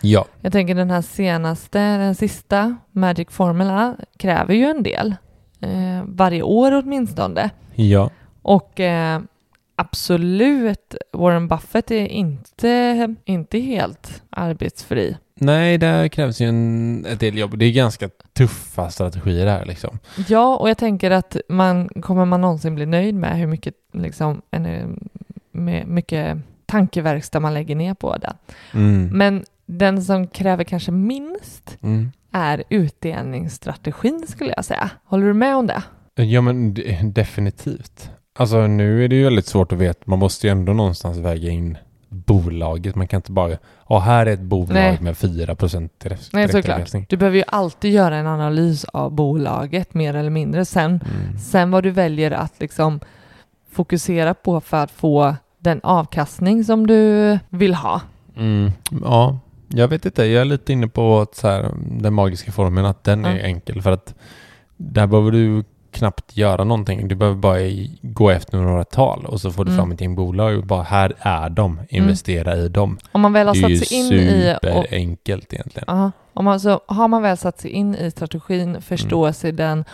Ja. 0.00 0.24
Jag 0.40 0.52
tänker 0.52 0.74
den 0.74 0.90
här 0.90 1.02
senaste, 1.02 1.78
den 1.78 2.14
sista, 2.14 2.76
Magic 2.92 3.28
Formula, 3.30 3.96
kräver 4.16 4.54
ju 4.54 4.64
en 4.64 4.82
del. 4.82 5.14
Eh, 5.60 6.04
varje 6.04 6.42
år 6.42 6.72
åtminstone. 6.72 7.50
Ja. 7.74 8.10
Och 8.42 8.80
eh, 8.80 9.20
absolut, 9.76 10.94
Warren 11.12 11.48
Buffett 11.48 11.90
är 11.90 12.06
inte, 12.06 13.14
inte 13.24 13.58
helt 13.58 14.22
arbetsfri. 14.30 15.16
Nej, 15.40 15.78
där 15.78 16.08
krävs 16.08 16.40
ju 16.40 16.48
en, 16.48 17.06
ett 17.06 17.20
del 17.20 17.38
jobb. 17.38 17.58
Det 17.58 17.64
är 17.64 17.72
ganska 17.72 18.08
tuffa 18.32 18.90
strategier 18.90 19.46
här 19.46 19.64
liksom. 19.64 19.98
Ja, 20.28 20.56
och 20.56 20.68
jag 20.70 20.78
tänker 20.78 21.10
att 21.10 21.36
man 21.48 21.88
kommer 21.88 22.24
man 22.24 22.40
någonsin 22.40 22.74
bli 22.74 22.86
nöjd 22.86 23.14
med 23.14 23.38
hur 23.38 23.46
mycket, 23.46 23.74
liksom, 23.92 24.42
en, 24.50 24.98
med 25.52 25.86
mycket 25.86 26.38
tankeverkstad 26.66 27.40
man 27.40 27.54
lägger 27.54 27.74
ner 27.76 27.94
på 27.94 28.16
det. 28.16 28.32
Mm. 28.74 29.08
Men 29.18 29.44
den 29.66 30.02
som 30.02 30.26
kräver 30.26 30.64
kanske 30.64 30.90
minst 30.92 31.78
Mm. 31.82 32.12
är 32.32 32.64
utdelningsstrategin 32.70 34.26
skulle 34.28 34.52
jag 34.56 34.64
säga. 34.64 34.90
Håller 35.04 35.26
du 35.26 35.34
med 35.34 35.56
om 35.56 35.66
det? 35.66 35.82
Ja, 36.24 36.40
men 36.40 36.74
definitivt. 37.12 38.10
Alltså 38.38 38.66
nu 38.66 39.04
är 39.04 39.08
det 39.08 39.16
ju 39.16 39.24
väldigt 39.24 39.46
svårt 39.46 39.72
att 39.72 39.78
veta. 39.78 40.00
Man 40.04 40.18
måste 40.18 40.46
ju 40.46 40.50
ändå 40.50 40.72
någonstans 40.72 41.18
väga 41.18 41.50
in 41.50 41.78
bolaget. 42.08 42.94
Man 42.94 43.08
kan 43.08 43.18
inte 43.18 43.32
bara, 43.32 43.56
ja 43.88 43.98
här 43.98 44.26
är 44.26 44.30
ett 44.30 44.40
bolag 44.40 44.74
Nej. 44.74 44.98
med 45.00 45.16
4 45.16 45.54
procent. 45.54 45.92
Nej, 46.04 46.16
såklart. 46.18 46.52
direktavkastning. 46.52 47.06
Du 47.08 47.16
behöver 47.16 47.36
ju 47.38 47.44
alltid 47.46 47.92
göra 47.92 48.16
en 48.16 48.26
analys 48.26 48.84
av 48.84 49.12
bolaget 49.12 49.94
mer 49.94 50.14
eller 50.16 50.30
mindre. 50.30 50.64
Sen, 50.64 50.90
Mm. 50.90 51.38
sen 51.38 51.70
vad 51.70 51.82
du 51.82 51.90
väljer 51.90 52.30
att 52.30 52.60
liksom 52.60 53.00
fokusera 53.70 54.34
på 54.34 54.60
för 54.60 54.76
att 54.76 54.90
få 54.90 55.36
den 55.58 55.80
avkastning 55.82 56.64
som 56.64 56.86
du 56.86 57.38
vill 57.48 57.74
ha. 57.74 58.00
Mm. 58.36 58.70
Ja, 59.04 59.38
jag 59.68 59.88
vet 59.88 60.06
inte. 60.06 60.24
Jag 60.24 60.40
är 60.40 60.44
lite 60.44 60.72
inne 60.72 60.88
på 60.88 61.20
att 61.20 61.34
så 61.34 61.48
här, 61.48 61.70
den 62.00 62.14
magiska 62.14 62.52
formeln, 62.52 62.86
att 62.86 63.04
den 63.04 63.24
är 63.24 63.36
Ja. 63.36 63.42
enkel 63.42 63.82
för 63.82 63.92
att 63.92 64.14
där 64.76 65.06
behöver 65.06 65.30
du 65.30 65.64
knappt 65.98 66.36
göra 66.36 66.64
någonting. 66.64 67.08
Du 67.08 67.14
behöver 67.14 67.36
bara 67.38 67.58
gå 68.02 68.30
efter 68.30 68.58
några 68.58 68.84
tal 68.84 69.26
och 69.26 69.40
så 69.40 69.50
får 69.50 69.64
du 69.64 69.70
Mm. 69.70 69.78
fram 69.80 69.92
ett 69.92 70.00
gäng 70.00 70.14
bolag 70.14 70.58
och 70.58 70.66
bara 70.66 70.82
här 70.82 71.12
är 71.18 71.50
de, 71.50 71.80
investera 71.88 72.56
i 72.56 72.68
dem. 72.68 72.98
Om 73.12 73.20
man 73.20 73.32
väl 73.32 73.46
har 73.46 73.54
Det 73.54 73.60
är 73.64 73.68
ju 73.68 73.78
satt 73.78 73.88
sig 73.88 73.98
in 73.98 74.12
i... 74.12 74.54
Och, 74.62 74.64
superenkelt 74.64 75.52
egentligen. 75.52 75.88
Aha. 75.88 76.12
Om 76.34 76.44
man, 76.44 76.60
så 76.60 76.80
har 76.86 77.08
man 77.08 77.22
väl 77.22 77.36
satt 77.36 77.60
sig 77.60 77.70
in 77.70 77.94
i 77.94 78.10
strategin, 78.10 78.82
förstår 78.82 79.22
Mm. 79.26 79.34
sig 79.34 79.52
den 79.52 79.84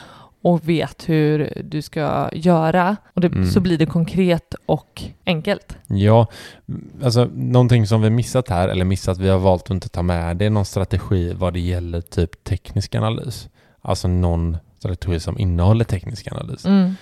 och 0.43 0.69
vet 0.69 1.09
hur 1.09 1.63
du 1.65 1.83
ska 1.83 2.29
göra, 2.33 2.97
och 3.15 3.21
det, 3.21 3.27
Mm. 3.27 3.47
så 3.47 3.61
blir 3.61 3.79
det 3.79 3.87
konkret 3.87 4.55
och 4.67 5.03
enkelt. 5.27 5.77
Ja, 5.87 6.27
alltså 7.05 7.29
någonting 7.35 7.87
som 7.87 8.03
vi 8.03 8.11
missat 8.11 8.49
här, 8.49 8.69
eller 8.69 8.85
missat, 8.85 9.19
vi 9.19 9.29
har 9.29 9.39
valt 9.39 9.63
att 9.65 9.71
inte 9.71 9.89
ta 9.89 10.03
med, 10.03 10.37
det 10.37 10.45
är 10.47 10.51
någon 10.51 10.65
strategi 10.65 11.33
vad 11.35 11.53
det 11.53 11.61
gäller 11.61 12.01
typ 12.01 12.45
teknisk 12.45 12.95
analys. 12.95 13.49
Alltså 13.83 14.09
någon 14.09 14.57
strategi 14.85 15.21
som 15.21 15.39
innehåller 15.39 15.85
teknisk 15.85 16.29
analys. 16.33 16.65
Mm. 16.67 16.95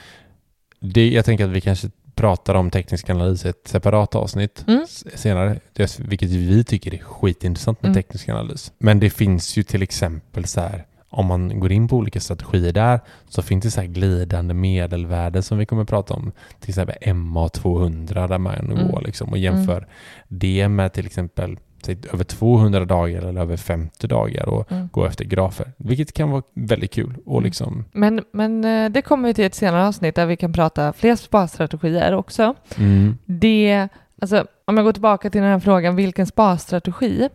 Det, 0.81 1.09
jag 1.11 1.25
tänker 1.25 1.45
att 1.45 1.51
vi 1.51 1.61
kanske 1.61 1.91
pratar 2.15 2.55
om 2.55 2.71
teknisk 2.71 3.11
analys 3.11 3.45
i 3.45 3.49
ett 3.49 3.69
separat 3.69 4.15
avsnitt 4.15 4.65
Mm. 4.69 4.87
senare, 5.15 5.61
det, 5.73 5.99
vilket 6.01 6.31
vi 6.31 6.65
tycker 6.65 6.95
är 6.95 6.99
skitintressant 6.99 7.83
med 7.83 7.89
Mm. 7.89 8.03
teknisk 8.03 8.29
analys. 8.29 8.73
Men 8.79 9.01
det 9.01 9.11
finns 9.11 9.57
ju 9.59 9.63
till 9.63 9.83
exempel 9.83 10.45
så 10.45 10.61
här, 10.61 10.87
om 11.09 11.27
man 11.27 11.61
går 11.61 11.73
in 11.73 11.89
på 11.89 11.97
olika 11.97 12.21
strategier 12.21 12.73
där 12.73 13.01
så 13.29 13.43
finns 13.43 13.65
det 13.65 13.71
så 13.71 13.81
här 13.81 13.89
glidande 13.89 14.55
medelvärden 14.55 15.43
som 15.43 15.59
vi 15.59 15.67
kommer 15.67 15.85
prata 15.85 16.15
om. 16.15 16.33
Till 16.61 16.71
exempel 16.71 16.97
MA200 17.01 18.29
där 18.29 18.39
man 18.39 18.55
Mm. 18.55 18.89
går 18.91 19.01
liksom 19.07 19.29
och 19.31 19.39
jämför 19.39 19.87
det 20.29 20.69
med 20.69 20.93
till 20.93 21.07
exempel 21.07 21.59
över 21.89 22.25
200 22.25 22.85
dagar 22.85 23.23
eller 23.23 23.41
över 23.41 23.57
50 23.57 24.07
dagar 24.07 24.49
och 24.49 24.73
Mm. 24.73 24.89
gå 24.93 25.05
efter 25.07 25.25
grafer. 25.25 25.73
Vilket 25.77 26.13
kan 26.13 26.31
vara 26.31 26.43
väldigt 26.55 26.93
kul 26.93 27.15
och 27.27 27.33
Mm. 27.39 27.45
liksom 27.45 27.85
Men, 27.93 28.25
men 28.33 28.65
eh, 28.65 28.91
det 28.91 29.03
kommer 29.03 29.29
vi 29.29 29.35
till 29.35 29.45
ett 29.45 29.55
senare 29.55 29.87
avsnitt 29.87 30.15
där 30.15 30.27
vi 30.27 30.37
kan 30.37 30.53
prata 30.53 30.93
fler 30.93 31.17
sparstrategier 31.17 32.15
också. 32.15 32.55
mm, 32.77 33.19
Det, 33.25 33.89
alltså, 34.21 34.47
om 34.65 34.77
jag 34.77 34.85
går 34.85 34.93
tillbaka 34.93 35.31
till 35.31 35.41
den 35.41 35.51
här 35.51 35.59
frågan, 35.61 35.97
vilken 35.97 36.27
sparstrategi 36.27 37.29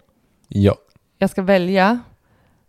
ja. 0.47 0.75
jag 1.17 1.29
ska 1.29 1.41
välja, 1.41 1.99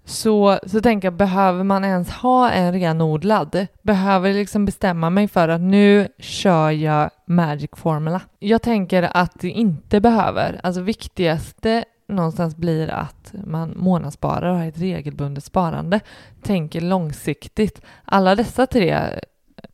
så, 0.08 0.58
så 0.66 0.80
tänker 0.80 1.06
jag, 1.06 1.14
behöver 1.14 1.64
man 1.64 1.84
ens 1.84 2.10
ha 2.10 2.50
en 2.50 2.72
renodlad? 2.72 3.66
Behöver 3.82 4.28
jag 4.28 4.36
liksom 4.36 4.64
bestämma 4.64 5.10
mig 5.10 5.28
för 5.28 5.48
att 5.48 5.60
nu 5.60 6.08
kör 6.18 6.70
jag 6.70 7.10
Magic 7.26 7.70
Formula? 7.72 8.20
Jag 8.38 8.62
tänker 8.62 9.16
att 9.16 9.40
det 9.40 9.50
inte 9.50 10.00
behöver. 10.00 10.60
Alltså 10.62 10.80
viktigaste 10.80 11.84
någonstans 12.08 12.56
blir 12.56 12.88
att 12.88 13.34
man 13.44 13.74
månadssparar 13.76 14.50
och 14.50 14.58
har 14.58 14.66
ett 14.66 14.78
regelbundet 14.78 15.44
sparande. 15.44 16.00
Tänker 16.42 16.80
långsiktigt. 16.80 17.82
Alla 18.04 18.34
dessa 18.34 18.66
tre 18.66 19.00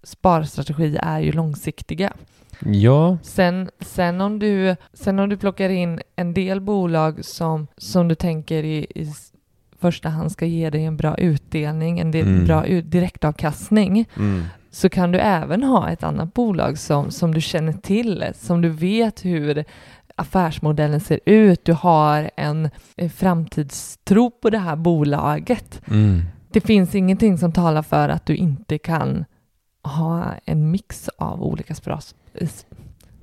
sparstrategier 0.03 1.01
är 1.03 1.21
ju 1.21 1.33
långsiktiga. 1.33 2.13
Ja, 2.61 3.19
Sen, 3.23 3.71
sen, 3.81 4.21
om 4.21 4.39
du, 4.39 4.77
sen 4.93 5.19
om 5.19 5.29
du 5.29 5.37
plockar 5.37 5.69
in 5.69 6.01
en 6.17 6.35
del 6.35 6.61
bolag 6.61 7.25
som, 7.25 7.67
som 7.77 8.09
du 8.09 8.15
tänker 8.15 8.63
i, 8.63 8.87
i 8.95 9.13
första 9.85 10.09
hand 10.09 10.33
ska 10.33 10.47
ge 10.47 10.71
dig 10.71 10.85
en 10.85 10.97
bra 10.97 11.15
utdelning, 11.19 11.99
en 11.99 12.15
Mm. 12.15 12.45
bra 12.45 12.63
direktavkastning, 12.83 14.09
mm. 14.17 14.45
så 14.71 14.89
kan 14.89 15.13
du 15.13 15.19
även 15.19 15.63
ha 15.63 15.91
ett 15.91 16.03
annat 16.03 16.35
bolag 16.35 16.79
som, 16.79 17.11
som 17.11 17.35
du 17.35 17.41
känner 17.41 17.73
till, 17.73 18.25
som 18.35 18.61
du 18.61 18.69
vet 18.69 19.25
hur 19.25 19.65
affärsmodellen 20.17 21.01
ser 21.01 21.21
ut. 21.27 21.65
Du 21.65 21.73
har 21.73 22.31
en, 22.37 22.71
en 22.97 23.11
framtidstro 23.11 24.31
på 24.31 24.51
det 24.51 24.59
här 24.59 24.77
bolaget. 24.77 25.81
Mm. 25.91 26.23
Det 26.51 26.61
finns 26.61 26.95
ingenting 26.95 27.39
som 27.39 27.53
talar 27.53 27.83
för 27.83 28.09
att 28.09 28.27
du 28.27 28.37
inte 28.37 28.79
kan 28.79 29.25
ha 29.83 30.25
en 30.45 30.71
mix 30.71 31.09
av 31.19 31.43
olika 31.43 31.75
spras, 31.75 32.15
s- 32.35 32.67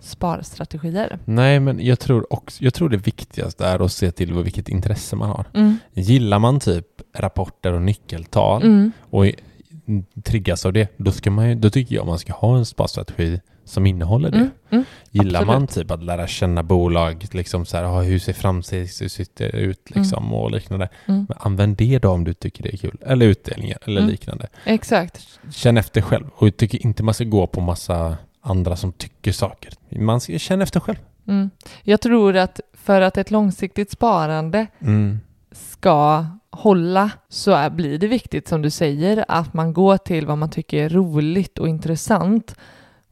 sparstrategier. 0.01 1.19
Nej, 1.25 1.59
men 1.59 1.85
jag 1.85 1.99
tror 1.99 2.33
också, 2.33 2.63
jag 2.63 2.73
tror 2.73 2.89
det 2.89 2.97
viktigaste 2.97 3.65
är 3.65 3.79
att 3.85 3.91
se 3.91 4.11
till 4.11 4.33
vilket 4.33 4.69
intresse 4.69 5.15
man 5.15 5.29
har. 5.29 5.45
Mm. 5.53 5.77
Gillar 5.93 6.39
man 6.39 6.59
typ 6.59 6.85
rapporter 7.17 7.73
och 7.73 7.81
nyckeltal 7.81 8.63
Mm. 8.63 8.91
och 9.09 9.25
triggas 10.23 10.65
av 10.65 10.73
det, 10.73 10.87
då, 10.97 11.11
ska 11.11 11.31
man 11.31 11.49
ju, 11.49 11.55
då 11.55 11.69
tycker 11.69 11.95
jag 11.95 12.05
man 12.05 12.19
ska 12.19 12.33
ha 12.33 12.57
en 12.57 12.65
sparstrategi 12.65 13.39
som 13.65 13.85
innehåller 13.87 14.31
det. 14.31 14.37
Mm. 14.37 14.49
Mm. 14.69 14.85
Gillar 15.11 15.39
absolut. 15.41 15.59
man 15.59 15.67
typ 15.67 15.91
att 15.91 16.03
lära 16.03 16.27
känna 16.27 16.63
bolag, 16.63 17.27
liksom 17.31 17.65
så 17.65 17.77
här, 17.77 17.83
ah, 17.83 18.01
hur 18.01 18.19
ser 18.19 18.33
framsikt 18.33 19.41
ut 19.41 19.89
liksom, 19.95 20.33
och 20.33 20.51
liknande. 20.51 20.89
Mm. 21.05 21.25
Men 21.29 21.37
använd 21.39 21.77
det 21.77 21.99
då 21.99 22.09
om 22.09 22.23
du 22.23 22.33
tycker 22.33 22.63
det 22.63 22.73
är 22.73 22.77
kul. 22.77 22.97
Eller 23.05 23.25
utdelningar 23.25 23.77
eller 23.85 24.01
Mm. 24.01 24.11
liknande. 24.11 24.47
Exakt. 24.65 25.27
Känn 25.51 25.77
efter 25.77 26.01
själv. 26.01 26.25
Och 26.35 26.47
jag 26.47 26.57
tycker 26.57 26.85
inte 26.85 27.03
man 27.03 27.13
ska 27.13 27.23
gå 27.23 27.47
på 27.47 27.61
massa 27.61 28.17
andra 28.41 28.75
som 28.75 28.91
tycker 28.91 29.31
saker. 29.31 29.73
Man 29.89 30.21
ska 30.21 30.39
känna 30.39 30.63
efter 30.63 30.79
själv. 30.79 30.97
Mm. 31.27 31.49
Jag 31.83 32.01
tror 32.01 32.37
att 32.37 32.59
för 32.73 33.01
att 33.01 33.17
ett 33.17 33.31
långsiktigt 33.31 33.91
sparande 33.91 34.67
Mm. 34.79 35.19
ska 35.51 36.25
hålla 36.49 37.11
så 37.29 37.51
är, 37.51 37.69
blir 37.69 37.97
det 37.97 38.07
viktigt 38.07 38.47
som 38.47 38.61
du 38.61 38.69
säger 38.69 39.25
att 39.27 39.53
man 39.53 39.73
går 39.73 39.97
till 39.97 40.25
vad 40.25 40.37
man 40.37 40.49
tycker 40.49 40.83
är 40.83 40.89
roligt 40.89 41.59
och 41.59 41.67
intressant. 41.67 42.55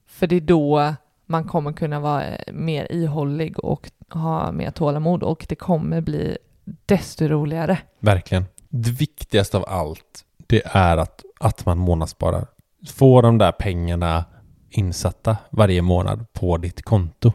För 0.07 0.27
det 0.27 0.35
är 0.35 0.41
då 0.41 0.93
man 1.25 1.43
kommer 1.43 1.73
kunna 1.73 1.99
vara 1.99 2.23
mer 2.53 2.91
ihållig 2.91 3.59
och 3.59 3.89
ha 4.09 4.51
mer 4.51 4.71
tålamod 4.71 5.23
och 5.23 5.45
det 5.49 5.55
kommer 5.55 6.01
bli 6.01 6.37
desto 6.85 7.27
roligare. 7.27 7.77
Verkligen. 7.99 8.45
Det 8.69 8.91
viktigaste 8.91 9.57
av 9.57 9.65
allt, 9.67 10.25
det 10.47 10.61
är 10.65 10.97
att, 10.97 11.23
att 11.39 11.65
man 11.65 11.77
månadssparar. 11.77 12.47
Få 12.87 13.21
de 13.21 13.37
där 13.37 13.51
pengarna 13.51 14.25
insatta 14.71 15.37
varje 15.49 15.81
månad 15.81 16.33
på 16.33 16.57
ditt 16.57 16.81
konto. 16.81 17.33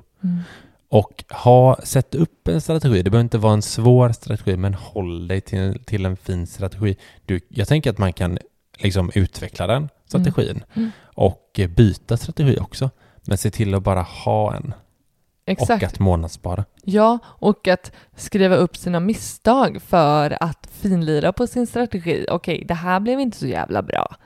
Och 0.89 1.25
ha, 1.31 1.77
sätt 1.85 2.15
upp 2.15 2.49
en 2.49 2.61
strategi. 2.61 3.03
Det 3.03 3.11
behöver 3.11 3.25
inte 3.25 3.39
vara 3.39 3.53
en 3.53 3.63
svår 3.63 4.13
strategi, 4.13 4.57
men 4.57 4.75
håll 4.75 5.29
dig 5.29 5.41
till, 5.41 5.85
till 5.85 6.07
en 6.07 6.17
fin 6.17 6.47
strategi. 6.47 6.97
Du, 7.27 7.41
jag 7.49 7.69
tänker 7.69 7.91
att 7.91 7.99
man 7.99 8.13
kan 8.13 8.39
liksom 8.79 9.11
utveckla 9.15 9.67
den 9.67 9.89
strategin 10.07 10.65
Mm. 10.75 10.91
och 11.03 11.51
eh, 11.59 11.69
byta 11.69 12.17
strategi 12.17 12.59
också. 12.61 12.91
Men 13.27 13.39
se 13.39 13.51
till 13.51 13.75
att 13.75 13.83
bara 13.83 14.03
ha 14.03 14.55
en 14.55 14.75
Exakt. 15.47 15.83
och 15.83 15.89
att 15.89 15.99
månadsspara. 15.99 16.65
Ja, 16.83 17.19
och 17.25 17.69
att 17.69 17.93
skriva 18.17 18.57
upp 18.57 18.77
sina 18.77 19.01
misstag 19.01 19.83
för 19.83 20.43
att 20.43 20.69
finlira 20.73 21.33
på 21.33 21.47
sin 21.47 21.67
strategi. 21.67 22.27
Okej, 22.31 22.65
det 22.69 22.75
här 22.75 23.01
blev 23.01 23.21
inte 23.21 23.37
så 23.39 23.47
jävla 23.47 23.83
bra. 23.83 24.17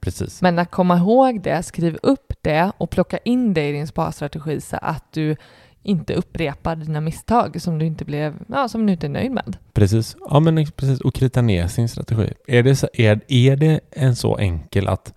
Precis. 0.00 0.42
Men 0.42 0.58
att 0.58 0.70
komma 0.70 0.96
ihåg 0.96 1.42
det, 1.42 1.62
skriv 1.62 1.98
upp 2.02 2.32
det 2.42 2.72
och 2.78 2.90
plocka 2.90 3.18
in 3.18 3.54
det 3.54 3.68
i 3.68 3.72
din 3.72 3.86
sparstrategi 3.86 4.60
så 4.60 4.76
att 4.82 5.04
du 5.12 5.36
inte 5.82 6.14
upprepar 6.14 6.76
dina 6.76 7.00
misstag 7.00 7.62
som 7.62 7.78
du 7.78 7.86
inte 7.86 8.04
blev, 8.04 8.34
ja, 8.46 8.68
som 8.68 8.86
du 8.86 8.92
inte 8.92 9.06
är 9.06 9.10
nöjd 9.10 9.30
med. 9.30 9.56
Precis. 9.72 10.16
Ja, 10.30 10.40
men 10.40 10.66
precis. 10.76 11.00
Och 11.00 11.14
krita 11.14 11.42
ner 11.42 11.66
sin 11.66 11.88
strategi. 11.88 12.32
Är 12.46 12.62
det, 12.62 12.76
så, 12.76 12.88
är, 12.92 13.20
är 13.28 13.56
det 13.56 13.80
en 13.90 14.16
så 14.16 14.36
enkel 14.36 14.88
att 14.88 15.14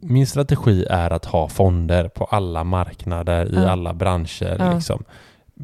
min 0.00 0.26
strategi 0.26 0.84
är 0.90 1.10
att 1.10 1.24
ha 1.24 1.48
fonder 1.48 2.08
på 2.08 2.24
alla 2.24 2.64
marknader 2.64 3.46
i 3.46 3.54
Ja. 3.54 3.68
alla 3.70 3.94
branscher. 3.94 4.56
Ja. 4.58 4.74
Liksom. 4.74 5.04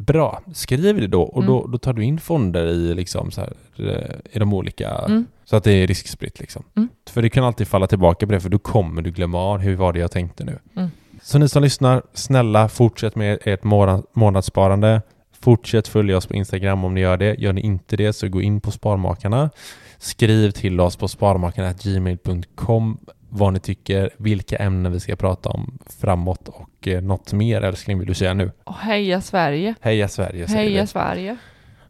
Bra, 0.06 0.40
skriv 0.54 1.00
det 1.00 1.06
då 1.06 1.22
och 1.22 1.44
då, 1.44 1.58
Mm. 1.58 1.70
då 1.70 1.78
tar 1.78 1.92
du 1.92 2.04
in 2.04 2.18
fonder 2.20 2.66
i, 2.66 2.94
liksom, 2.94 3.30
så 3.30 3.40
här, 3.40 3.52
eh, 3.78 4.14
i 4.32 4.38
de 4.38 4.52
olika, 4.54 4.90
Mm. 4.90 5.26
så 5.44 5.56
att 5.56 5.64
det 5.64 5.72
är 5.72 5.86
riskspritt. 5.86 6.40
Liksom. 6.40 6.62
Mm. 6.76 6.88
För 7.10 7.22
det 7.22 7.30
kan 7.30 7.44
alltid 7.44 7.68
falla 7.68 7.86
tillbaka 7.86 8.26
på 8.26 8.32
det, 8.32 8.40
för 8.40 8.48
då 8.48 8.58
kommer 8.58 9.02
du 9.02 9.10
glömma 9.10 9.38
av 9.38 9.58
hur 9.58 9.76
var 9.76 9.92
det 9.92 9.98
jag 9.98 10.10
tänkte 10.10 10.44
nu. 10.44 10.58
Mm. 10.76 10.88
Så 11.22 11.38
ni 11.38 11.48
som 11.48 11.62
lyssnar, 11.62 12.02
snälla 12.14 12.68
fortsätt 12.68 13.16
med 13.16 13.38
ert 13.44 13.62
månad- 13.64 14.04
månadssparande. 14.12 15.02
Fortsätt 15.40 15.88
följa 15.88 16.16
oss 16.16 16.26
på 16.26 16.34
Instagram 16.34 16.84
om 16.84 16.94
ni 16.94 17.00
gör 17.00 17.16
det. 17.16 17.34
Gör 17.38 17.52
ni 17.52 17.60
inte 17.60 17.96
det 17.96 18.12
så 18.12 18.28
gå 18.28 18.42
in 18.42 18.60
på 18.60 18.70
Sparmakarna. 18.70 19.50
Skriv 19.98 20.50
till 20.50 20.80
oss 20.80 20.96
på 20.96 21.08
sparmakarna.gmail.com 21.08 22.98
vad 23.28 23.52
ni 23.52 23.60
tycker, 23.60 24.10
vilka 24.16 24.56
ämnen 24.56 24.92
vi 24.92 25.00
ska 25.00 25.16
prata 25.16 25.48
om 25.48 25.78
framåt 26.00 26.48
och 26.48 26.88
eh, 26.88 27.02
något 27.02 27.32
mer 27.32 27.62
älskling 27.62 27.98
vill 27.98 28.08
du 28.08 28.14
säga 28.14 28.34
nu? 28.34 28.50
Och 28.64 28.74
heja 28.74 29.20
Sverige! 29.20 29.74
Heja 29.80 30.08
Sverige 30.08 30.46
säger 30.48 30.58
Heja 30.70 30.80
vi. 30.80 30.86
Sverige! 30.86 31.36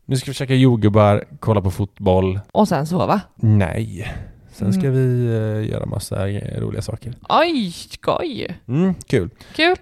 Nu 0.05 0.17
ska 0.17 0.31
vi 0.31 0.35
käka 0.35 0.55
jordgubbar, 0.55 1.25
kolla 1.41 1.61
på 1.61 1.71
fotboll. 1.71 2.41
Och 2.53 2.69
sen 2.69 2.87
sova. 2.87 3.21
Nej. 3.37 4.13
Sen 4.53 4.73
ska 4.73 4.83
Mm. 4.87 4.93
vi 4.95 5.27
eh, 5.27 5.71
göra 5.71 5.87
massa 5.87 6.29
eh, 6.29 6.61
roliga 6.61 6.83
saker. 6.83 7.15
Oj, 7.29 7.71
skoj! 7.73 8.59
Mm, 8.69 8.95
kul. 8.95 9.31
Kul! 9.57 9.77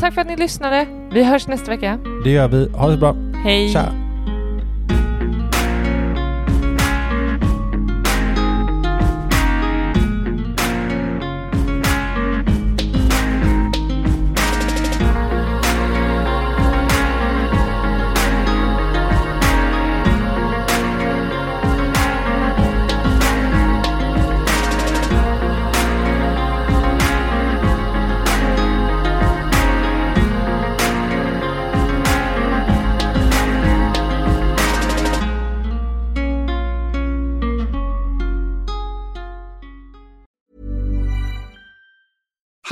Tack 0.00 0.14
för 0.14 0.20
att 0.20 0.26
ni 0.26 0.36
lyssnade. 0.36 0.86
Vi 1.12 1.24
hörs 1.24 1.46
nästa 1.48 1.70
vecka. 1.70 1.98
Det 2.24 2.30
gör 2.30 2.48
vi. 2.48 2.68
Ha 2.68 2.88
det 2.88 2.96
bra. 2.96 3.16
Hej! 3.44 3.72
Tja! 3.72 4.07